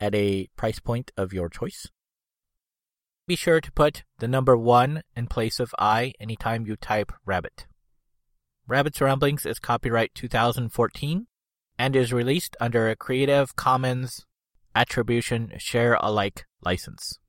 at 0.00 0.14
a 0.14 0.48
price 0.56 0.78
point 0.78 1.10
of 1.16 1.32
your 1.32 1.48
choice. 1.48 1.88
Be 3.26 3.36
sure 3.36 3.60
to 3.60 3.72
put 3.72 4.04
the 4.18 4.28
number 4.28 4.56
1 4.56 5.02
in 5.16 5.26
place 5.26 5.58
of 5.58 5.74
I 5.78 6.12
anytime 6.20 6.66
you 6.66 6.76
type 6.76 7.12
rabbit. 7.24 7.66
Rabbit's 8.68 9.00
Ramblings 9.00 9.46
is 9.46 9.58
copyright 9.58 10.14
2014 10.14 11.26
and 11.78 11.96
is 11.96 12.12
released 12.12 12.56
under 12.60 12.88
a 12.88 12.96
Creative 12.96 13.54
Commons 13.56 14.24
Attribution 14.74 15.52
Share 15.58 15.94
Alike 15.94 16.44
license. 16.62 17.18